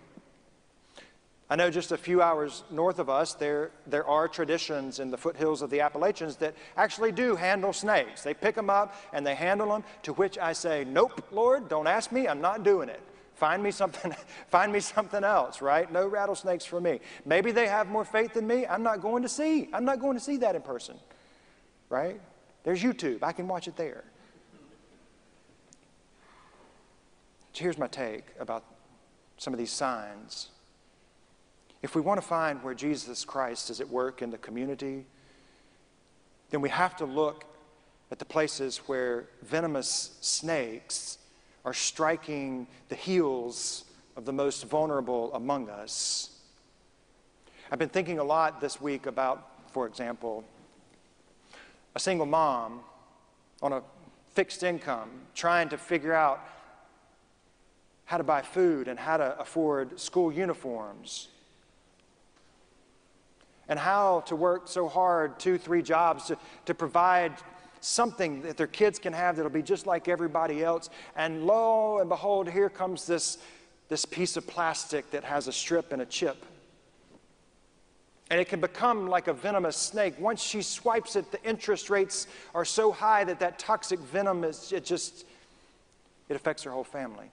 I 1.50 1.56
know 1.56 1.68
just 1.68 1.90
a 1.90 1.96
few 1.96 2.22
hours 2.22 2.62
north 2.70 3.00
of 3.00 3.10
us, 3.10 3.34
there, 3.34 3.72
there 3.84 4.06
are 4.06 4.28
traditions 4.28 5.00
in 5.00 5.10
the 5.10 5.18
foothills 5.18 5.62
of 5.62 5.70
the 5.70 5.80
Appalachians 5.80 6.36
that 6.36 6.54
actually 6.76 7.10
do 7.10 7.34
handle 7.34 7.72
snakes. 7.72 8.22
They 8.22 8.34
pick 8.34 8.54
them 8.54 8.70
up 8.70 8.94
and 9.12 9.26
they 9.26 9.34
handle 9.34 9.68
them, 9.68 9.82
to 10.04 10.12
which 10.12 10.38
I 10.38 10.52
say, 10.52 10.84
Nope, 10.84 11.26
Lord, 11.32 11.68
don't 11.68 11.88
ask 11.88 12.12
me, 12.12 12.28
I'm 12.28 12.40
not 12.40 12.62
doing 12.62 12.88
it. 12.88 13.00
Find 13.34 13.64
me 13.64 13.72
something, 13.72 14.14
find 14.48 14.72
me 14.72 14.78
something 14.78 15.24
else, 15.24 15.60
right? 15.60 15.90
No 15.90 16.06
rattlesnakes 16.06 16.64
for 16.64 16.80
me. 16.80 17.00
Maybe 17.24 17.50
they 17.50 17.66
have 17.66 17.88
more 17.88 18.04
faith 18.04 18.34
than 18.34 18.46
me. 18.46 18.64
I'm 18.64 18.84
not 18.84 19.00
going 19.00 19.24
to 19.24 19.28
see. 19.28 19.68
I'm 19.72 19.84
not 19.84 19.98
going 19.98 20.16
to 20.16 20.22
see 20.22 20.36
that 20.36 20.54
in 20.54 20.62
person. 20.62 20.96
Right? 21.88 22.20
There's 22.62 22.80
YouTube. 22.80 23.24
I 23.24 23.32
can 23.32 23.48
watch 23.48 23.66
it 23.66 23.76
there. 23.76 24.04
So 27.54 27.64
Here's 27.64 27.78
my 27.78 27.88
take 27.88 28.26
about 28.38 28.64
some 29.36 29.52
of 29.52 29.58
these 29.58 29.72
signs 29.72 30.50
if 31.82 31.94
we 31.94 32.00
want 32.00 32.20
to 32.20 32.26
find 32.26 32.62
where 32.62 32.74
Jesus 32.74 33.24
Christ 33.24 33.70
is 33.70 33.80
at 33.80 33.88
work 33.88 34.22
in 34.22 34.30
the 34.30 34.38
community, 34.38 35.06
then 36.50 36.60
we 36.60 36.68
have 36.68 36.96
to 36.96 37.06
look 37.06 37.44
at 38.10 38.18
the 38.18 38.24
places 38.24 38.78
where 38.86 39.26
venomous 39.42 40.16
snakes 40.20 41.18
are 41.64 41.72
striking 41.72 42.66
the 42.88 42.94
heels 42.94 43.84
of 44.16 44.24
the 44.24 44.32
most 44.32 44.64
vulnerable 44.64 45.32
among 45.34 45.70
us. 45.70 46.40
I've 47.70 47.78
been 47.78 47.88
thinking 47.88 48.18
a 48.18 48.24
lot 48.24 48.60
this 48.60 48.80
week 48.80 49.06
about, 49.06 49.48
for 49.72 49.86
example, 49.86 50.44
a 51.94 52.00
single 52.00 52.26
mom 52.26 52.80
on 53.62 53.72
a 53.72 53.82
fixed 54.32 54.62
income 54.62 55.10
trying 55.34 55.68
to 55.68 55.78
figure 55.78 56.12
out 56.12 56.44
how 58.04 58.18
to 58.18 58.24
buy 58.24 58.42
food 58.42 58.88
and 58.88 58.98
how 58.98 59.16
to 59.16 59.38
afford 59.38 59.98
school 60.00 60.32
uniforms 60.32 61.28
and 63.70 63.78
how 63.78 64.20
to 64.26 64.36
work 64.36 64.66
so 64.66 64.88
hard, 64.88 65.38
two, 65.38 65.56
three 65.56 65.80
jobs, 65.80 66.26
to, 66.26 66.36
to 66.66 66.74
provide 66.74 67.32
something 67.80 68.42
that 68.42 68.56
their 68.56 68.66
kids 68.66 68.98
can 68.98 69.12
have 69.12 69.36
that'll 69.36 69.50
be 69.50 69.62
just 69.62 69.86
like 69.86 70.08
everybody 70.08 70.62
else. 70.62 70.90
And 71.16 71.46
lo 71.46 71.98
and 72.00 72.08
behold, 72.08 72.50
here 72.50 72.68
comes 72.68 73.06
this, 73.06 73.38
this 73.88 74.04
piece 74.04 74.36
of 74.36 74.46
plastic 74.46 75.10
that 75.12 75.24
has 75.24 75.46
a 75.46 75.52
strip 75.52 75.92
and 75.92 76.02
a 76.02 76.04
chip. 76.04 76.44
And 78.28 78.40
it 78.40 78.48
can 78.48 78.60
become 78.60 79.08
like 79.08 79.28
a 79.28 79.32
venomous 79.32 79.76
snake. 79.76 80.14
Once 80.18 80.42
she 80.42 80.62
swipes 80.62 81.14
it, 81.14 81.30
the 81.30 81.42
interest 81.42 81.90
rates 81.90 82.26
are 82.54 82.64
so 82.64 82.90
high 82.90 83.24
that 83.24 83.38
that 83.38 83.58
toxic 83.58 84.00
venom 84.00 84.44
is, 84.44 84.72
it 84.72 84.84
just, 84.84 85.24
it 86.28 86.34
affects 86.34 86.64
her 86.64 86.72
whole 86.72 86.84
family. 86.84 87.30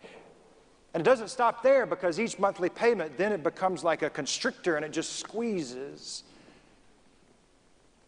And 0.94 1.02
it 1.02 1.04
doesn't 1.04 1.30
stop 1.30 1.62
there 1.62 1.86
because 1.86 2.20
each 2.20 2.40
monthly 2.40 2.70
payment, 2.70 3.18
then 3.18 3.32
it 3.32 3.44
becomes 3.44 3.84
like 3.84 4.02
a 4.02 4.10
constrictor 4.10 4.78
and 4.78 4.86
it 4.86 4.92
just 4.92 5.18
squeezes. 5.18 6.24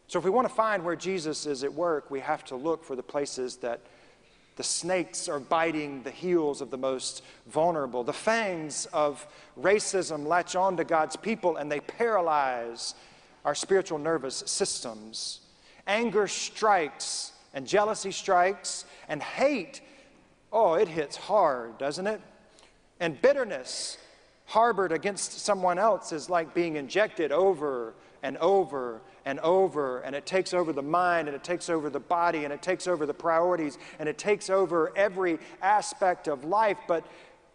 So, 0.10 0.18
if 0.18 0.26
we 0.26 0.32
want 0.32 0.48
to 0.48 0.54
find 0.54 0.84
where 0.84 0.96
Jesus 0.96 1.46
is 1.46 1.64
at 1.64 1.72
work, 1.72 2.10
we 2.10 2.20
have 2.22 2.44
to 2.46 2.56
look 2.56 2.84
for 2.84 2.96
the 2.96 3.04
places 3.04 3.58
that 3.58 3.80
the 4.56 4.64
snakes 4.64 5.30
are 5.30 5.40
biting 5.40 6.02
the 6.02 6.10
heels 6.10 6.62
of 6.62 6.72
the 6.72 6.80
most 6.80 7.24
vulnerable. 7.46 8.04
The 8.04 8.12
fangs 8.12 8.88
of 8.88 9.28
racism 9.56 10.26
latch 10.26 10.56
on 10.56 10.78
to 10.78 10.84
God's 10.84 11.16
people 11.16 11.58
and 11.58 11.72
they 11.72 11.80
paralyze 11.80 12.96
our 13.46 13.54
spiritual 13.54 14.00
nervous 14.00 14.38
systems. 14.48 15.42
Anger 15.86 16.28
strikes 16.28 17.32
and 17.54 17.68
jealousy 17.68 18.12
strikes 18.12 18.86
and 19.10 19.22
hate, 19.22 19.80
oh, 20.52 20.74
it 20.74 20.88
hits 20.88 21.18
hard, 21.18 21.78
doesn't 21.78 22.08
it? 22.08 22.20
And 23.00 23.22
bitterness 23.22 24.00
harbored 24.46 24.92
against 24.92 25.40
someone 25.40 25.78
else 25.78 26.12
is 26.12 26.32
like 26.32 26.56
being 26.56 26.78
injected 26.78 27.32
over 27.32 27.94
and 28.24 28.38
over 28.38 29.02
and 29.30 29.40
over, 29.42 30.00
and 30.00 30.16
it 30.16 30.26
takes 30.26 30.56
over 30.56 30.74
the 30.74 30.82
mind, 30.82 31.28
and 31.28 31.36
it 31.36 31.44
takes 31.44 31.70
over 31.70 31.92
the 31.92 32.00
body, 32.00 32.46
and 32.46 32.52
it 32.52 32.64
takes 32.64 32.88
over 32.88 33.06
the 33.06 33.14
priorities, 33.14 33.78
and 34.00 34.10
it 34.10 34.18
takes 34.18 34.50
over 34.50 34.92
every 34.96 35.38
aspect 35.62 36.28
of 36.28 36.44
life. 36.46 36.80
But 36.88 37.06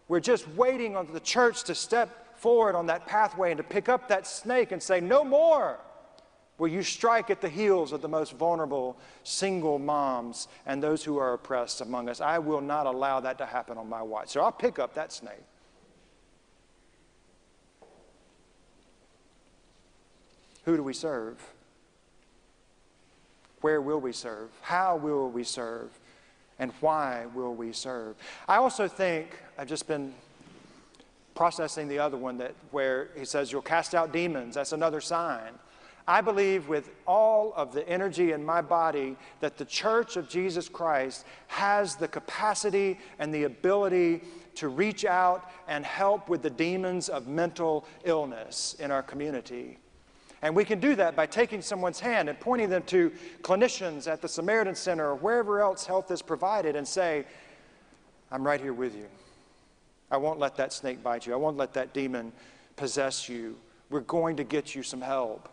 we're 0.06 0.20
just 0.20 0.46
waiting 0.50 0.96
on 0.96 1.12
the 1.12 1.18
church 1.18 1.64
to 1.64 1.74
step 1.74 2.38
forward 2.38 2.76
on 2.76 2.87
that 2.87 3.06
pathway 3.06 3.50
and 3.50 3.58
to 3.58 3.64
pick 3.64 3.88
up 3.88 4.06
that 4.08 4.24
snake 4.24 4.70
and 4.70 4.80
say, 4.80 5.00
No 5.00 5.24
more 5.24 5.80
will 6.58 6.68
you 6.68 6.84
strike 6.84 7.28
at 7.28 7.40
the 7.40 7.48
heels 7.48 7.90
of 7.90 8.00
the 8.00 8.08
most 8.08 8.34
vulnerable 8.34 8.96
single 9.24 9.80
moms 9.80 10.46
and 10.66 10.80
those 10.80 11.02
who 11.02 11.18
are 11.18 11.32
oppressed 11.32 11.80
among 11.80 12.08
us. 12.08 12.20
I 12.20 12.38
will 12.38 12.60
not 12.60 12.87
allow 12.87 13.18
that 13.18 13.38
to 13.38 13.46
happen 13.46 13.76
on 13.78 13.88
my 13.88 14.02
watch. 14.02 14.28
So 14.28 14.40
I'll 14.40 14.52
pick 14.52 14.78
up 14.78 14.94
that 14.94 15.12
snake. 15.12 15.42
Who 20.66 20.76
do 20.76 20.84
we 20.84 20.94
serve? 20.94 21.53
Where 23.64 23.81
will 23.81 23.98
we 23.98 24.12
serve? 24.12 24.50
How 24.61 24.94
will 24.94 25.31
we 25.31 25.42
serve? 25.42 25.88
And 26.59 26.70
why 26.81 27.24
will 27.35 27.55
we 27.55 27.72
serve? 27.72 28.14
I 28.46 28.57
also 28.57 28.87
think, 28.87 29.38
I've 29.57 29.68
just 29.68 29.88
been 29.88 30.12
processing 31.35 31.88
the 31.88 31.98
other 31.98 32.18
one 32.18 32.37
that 32.37 32.55
where 32.72 33.09
he 33.16 33.24
says 33.24 33.50
you'll 33.50 33.62
cast 33.62 33.94
out 33.94 34.12
demons. 34.12 34.57
That's 34.57 34.72
another 34.72 35.00
sign. 35.00 35.55
I 36.07 36.20
believe 36.20 36.68
with 36.68 36.90
all 37.07 37.55
of 37.57 37.72
the 37.72 37.88
energy 37.88 38.33
in 38.33 38.44
my 38.44 38.61
body 38.61 39.16
that 39.40 39.57
the 39.57 39.64
church 39.64 40.18
of 40.18 40.29
Jesus 40.29 40.68
Christ 40.68 41.24
has 41.46 41.96
the 41.96 42.07
capacity 42.07 42.98
and 43.18 43.33
the 43.33 43.44
ability 43.44 44.20
to 44.57 44.68
reach 44.68 45.07
out 45.07 45.50
and 45.68 45.87
help 45.87 46.29
with 46.29 46.42
the 46.42 46.50
demons 46.50 47.09
of 47.09 47.29
mental 47.29 47.87
illness 48.05 48.77
in 48.79 48.90
our 48.90 49.03
community. 49.03 49.79
And 50.44 50.54
we 50.54 50.66
can 50.66 50.78
do 50.78 50.94
that 50.96 51.16
by 51.16 51.24
taking 51.24 51.62
someone's 51.62 51.98
hand 51.98 52.28
and 52.28 52.38
pointing 52.38 52.68
them 52.68 52.83
to 52.83 53.11
clinicians 53.40 54.07
at 54.07 54.20
the 54.20 54.28
Samaritan 54.28 54.74
Center 54.74 55.09
or 55.09 55.14
wherever 55.14 55.62
else 55.62 55.87
health 55.87 56.11
is 56.11 56.20
provided 56.20 56.76
and 56.76 56.87
say, 56.87 57.24
I'm 58.30 58.46
right 58.46 58.61
here 58.61 58.74
with 58.74 58.94
you. 58.94 59.07
I 60.11 60.18
won't 60.18 60.38
let 60.38 60.54
that 60.57 60.70
snake 60.74 61.02
bite 61.02 61.26
you. 61.26 61.33
I 61.33 61.37
won't 61.37 61.57
let 61.57 61.72
that 61.72 61.94
demon 61.94 62.30
possess 62.76 63.26
you. 63.26 63.57
We're 63.88 64.00
going 64.00 64.37
to 64.37 64.44
get 64.44 64.74
you 64.74 64.83
some 64.83 65.00
help. 65.00 65.48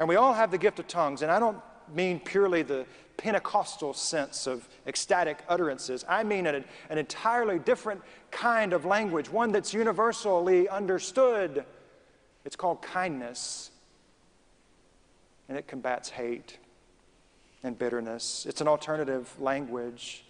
And 0.00 0.08
we 0.08 0.16
all 0.16 0.32
have 0.32 0.50
the 0.50 0.58
gift 0.58 0.80
of 0.80 0.88
tongues, 0.88 1.22
and 1.22 1.30
I 1.30 1.38
don't 1.38 1.60
mean 1.94 2.18
purely 2.18 2.62
the 2.62 2.84
Pentecostal 3.16 3.94
sense 3.94 4.48
of 4.48 4.68
ecstatic 4.88 5.38
utterances. 5.48 6.04
I 6.08 6.24
mean 6.24 6.48
an, 6.48 6.64
an 6.90 6.98
entirely 6.98 7.60
different 7.60 8.02
kind 8.32 8.72
of 8.72 8.84
language, 8.84 9.30
one 9.30 9.52
that's 9.52 9.72
universally 9.72 10.68
understood. 10.68 11.64
It's 12.44 12.56
called 12.56 12.82
kindness, 12.82 13.70
and 15.48 15.56
it 15.56 15.66
combats 15.66 16.08
hate 16.08 16.58
and 17.62 17.78
bitterness. 17.78 18.46
It's 18.48 18.60
an 18.60 18.68
alternative 18.68 19.32
language. 19.40 20.24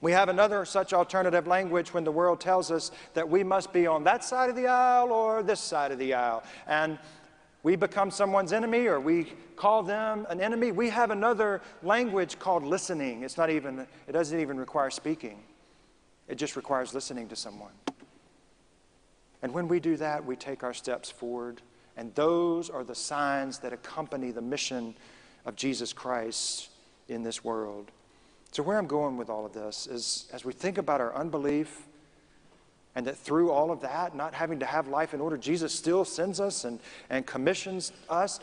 We 0.00 0.10
have 0.12 0.28
another 0.28 0.64
such 0.64 0.92
alternative 0.92 1.46
language 1.46 1.94
when 1.94 2.02
the 2.02 2.10
world 2.10 2.40
tells 2.40 2.72
us 2.72 2.90
that 3.14 3.28
we 3.28 3.44
must 3.44 3.72
be 3.72 3.86
on 3.86 4.02
that 4.04 4.24
side 4.24 4.50
of 4.50 4.56
the 4.56 4.66
aisle 4.66 5.12
or 5.12 5.44
this 5.44 5.60
side 5.60 5.92
of 5.92 5.98
the 5.98 6.14
aisle. 6.14 6.42
And 6.66 6.98
we 7.62 7.76
become 7.76 8.10
someone's 8.10 8.52
enemy 8.52 8.86
or 8.86 8.98
we 8.98 9.32
call 9.54 9.84
them 9.84 10.26
an 10.28 10.40
enemy. 10.40 10.72
We 10.72 10.90
have 10.90 11.12
another 11.12 11.60
language 11.84 12.40
called 12.40 12.64
listening. 12.64 13.22
It's 13.22 13.36
not 13.36 13.50
even, 13.50 13.86
it 14.08 14.12
doesn't 14.12 14.40
even 14.40 14.58
require 14.58 14.90
speaking, 14.90 15.38
it 16.26 16.34
just 16.34 16.56
requires 16.56 16.94
listening 16.94 17.28
to 17.28 17.36
someone. 17.36 17.70
And 19.42 19.52
when 19.52 19.68
we 19.68 19.80
do 19.80 19.96
that, 19.96 20.24
we 20.24 20.36
take 20.36 20.62
our 20.62 20.72
steps 20.72 21.10
forward. 21.10 21.60
And 21.96 22.14
those 22.14 22.70
are 22.70 22.84
the 22.84 22.94
signs 22.94 23.58
that 23.58 23.72
accompany 23.72 24.30
the 24.30 24.40
mission 24.40 24.94
of 25.44 25.56
Jesus 25.56 25.92
Christ 25.92 26.70
in 27.08 27.22
this 27.22 27.44
world. 27.44 27.90
So, 28.52 28.62
where 28.62 28.78
I'm 28.78 28.86
going 28.86 29.16
with 29.16 29.28
all 29.28 29.44
of 29.44 29.52
this 29.52 29.86
is 29.86 30.28
as 30.32 30.44
we 30.44 30.52
think 30.52 30.78
about 30.78 31.00
our 31.00 31.14
unbelief, 31.14 31.86
and 32.94 33.06
that 33.06 33.16
through 33.16 33.50
all 33.50 33.70
of 33.70 33.80
that, 33.80 34.14
not 34.14 34.34
having 34.34 34.58
to 34.60 34.66
have 34.66 34.88
life 34.88 35.14
in 35.14 35.20
order, 35.20 35.38
Jesus 35.38 35.74
still 35.74 36.04
sends 36.04 36.40
us 36.40 36.64
and, 36.64 36.78
and 37.08 37.26
commissions 37.26 37.92
us. 38.10 38.40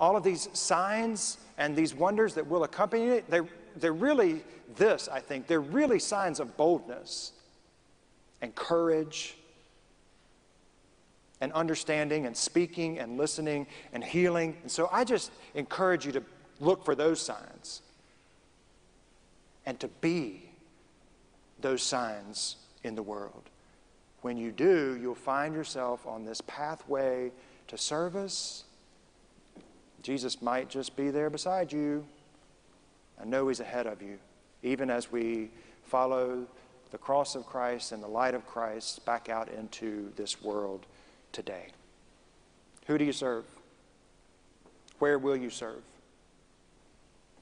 All 0.00 0.16
of 0.16 0.24
these 0.24 0.48
signs 0.52 1.38
and 1.58 1.76
these 1.76 1.94
wonders 1.94 2.34
that 2.34 2.46
will 2.46 2.64
accompany 2.64 3.04
it, 3.04 3.30
they're, 3.30 3.46
they're 3.76 3.92
really 3.92 4.42
this, 4.76 5.08
I 5.08 5.20
think. 5.20 5.46
They're 5.46 5.60
really 5.60 6.00
signs 6.00 6.40
of 6.40 6.56
boldness 6.56 7.32
and 8.40 8.52
courage 8.56 9.36
and 11.42 11.52
understanding 11.54 12.24
and 12.24 12.36
speaking 12.36 13.00
and 13.00 13.18
listening 13.18 13.66
and 13.92 14.02
healing. 14.04 14.56
And 14.62 14.70
so 14.70 14.88
I 14.92 15.02
just 15.02 15.32
encourage 15.56 16.06
you 16.06 16.12
to 16.12 16.22
look 16.60 16.84
for 16.84 16.94
those 16.94 17.20
signs 17.20 17.82
and 19.66 19.78
to 19.80 19.88
be 19.88 20.48
those 21.60 21.82
signs 21.82 22.56
in 22.84 22.94
the 22.94 23.02
world. 23.02 23.50
When 24.20 24.36
you 24.36 24.52
do, 24.52 24.96
you'll 25.02 25.16
find 25.16 25.52
yourself 25.52 26.06
on 26.06 26.24
this 26.24 26.40
pathway 26.42 27.32
to 27.66 27.76
service. 27.76 28.62
Jesus 30.00 30.40
might 30.40 30.70
just 30.70 30.94
be 30.94 31.10
there 31.10 31.28
beside 31.28 31.72
you. 31.72 32.06
I 33.20 33.24
know 33.24 33.48
He's 33.48 33.58
ahead 33.58 33.88
of 33.88 34.00
you, 34.00 34.18
even 34.62 34.90
as 34.90 35.10
we 35.10 35.50
follow 35.86 36.46
the 36.92 36.98
cross 36.98 37.34
of 37.34 37.46
Christ 37.46 37.90
and 37.90 38.00
the 38.00 38.08
light 38.08 38.34
of 38.34 38.46
Christ 38.46 39.04
back 39.04 39.28
out 39.28 39.48
into 39.48 40.12
this 40.14 40.40
world 40.40 40.86
today. 41.32 41.68
Who 42.86 42.98
do 42.98 43.04
you 43.04 43.12
serve? 43.12 43.44
Where 44.98 45.18
will 45.18 45.36
you 45.36 45.50
serve? 45.50 45.82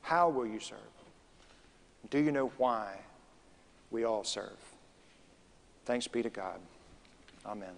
How 0.03 0.29
will 0.29 0.47
you 0.47 0.61
serve? 0.61 0.79
Do 2.09 2.19
you 2.19 2.33
know 2.33 2.53
why 2.57 2.99
we 3.91 4.05
all 4.05 4.25
serve? 4.25 4.57
Thanks 5.85 6.09
be 6.09 6.23
to 6.23 6.31
God. 6.31 6.61
Amen. 7.45 7.75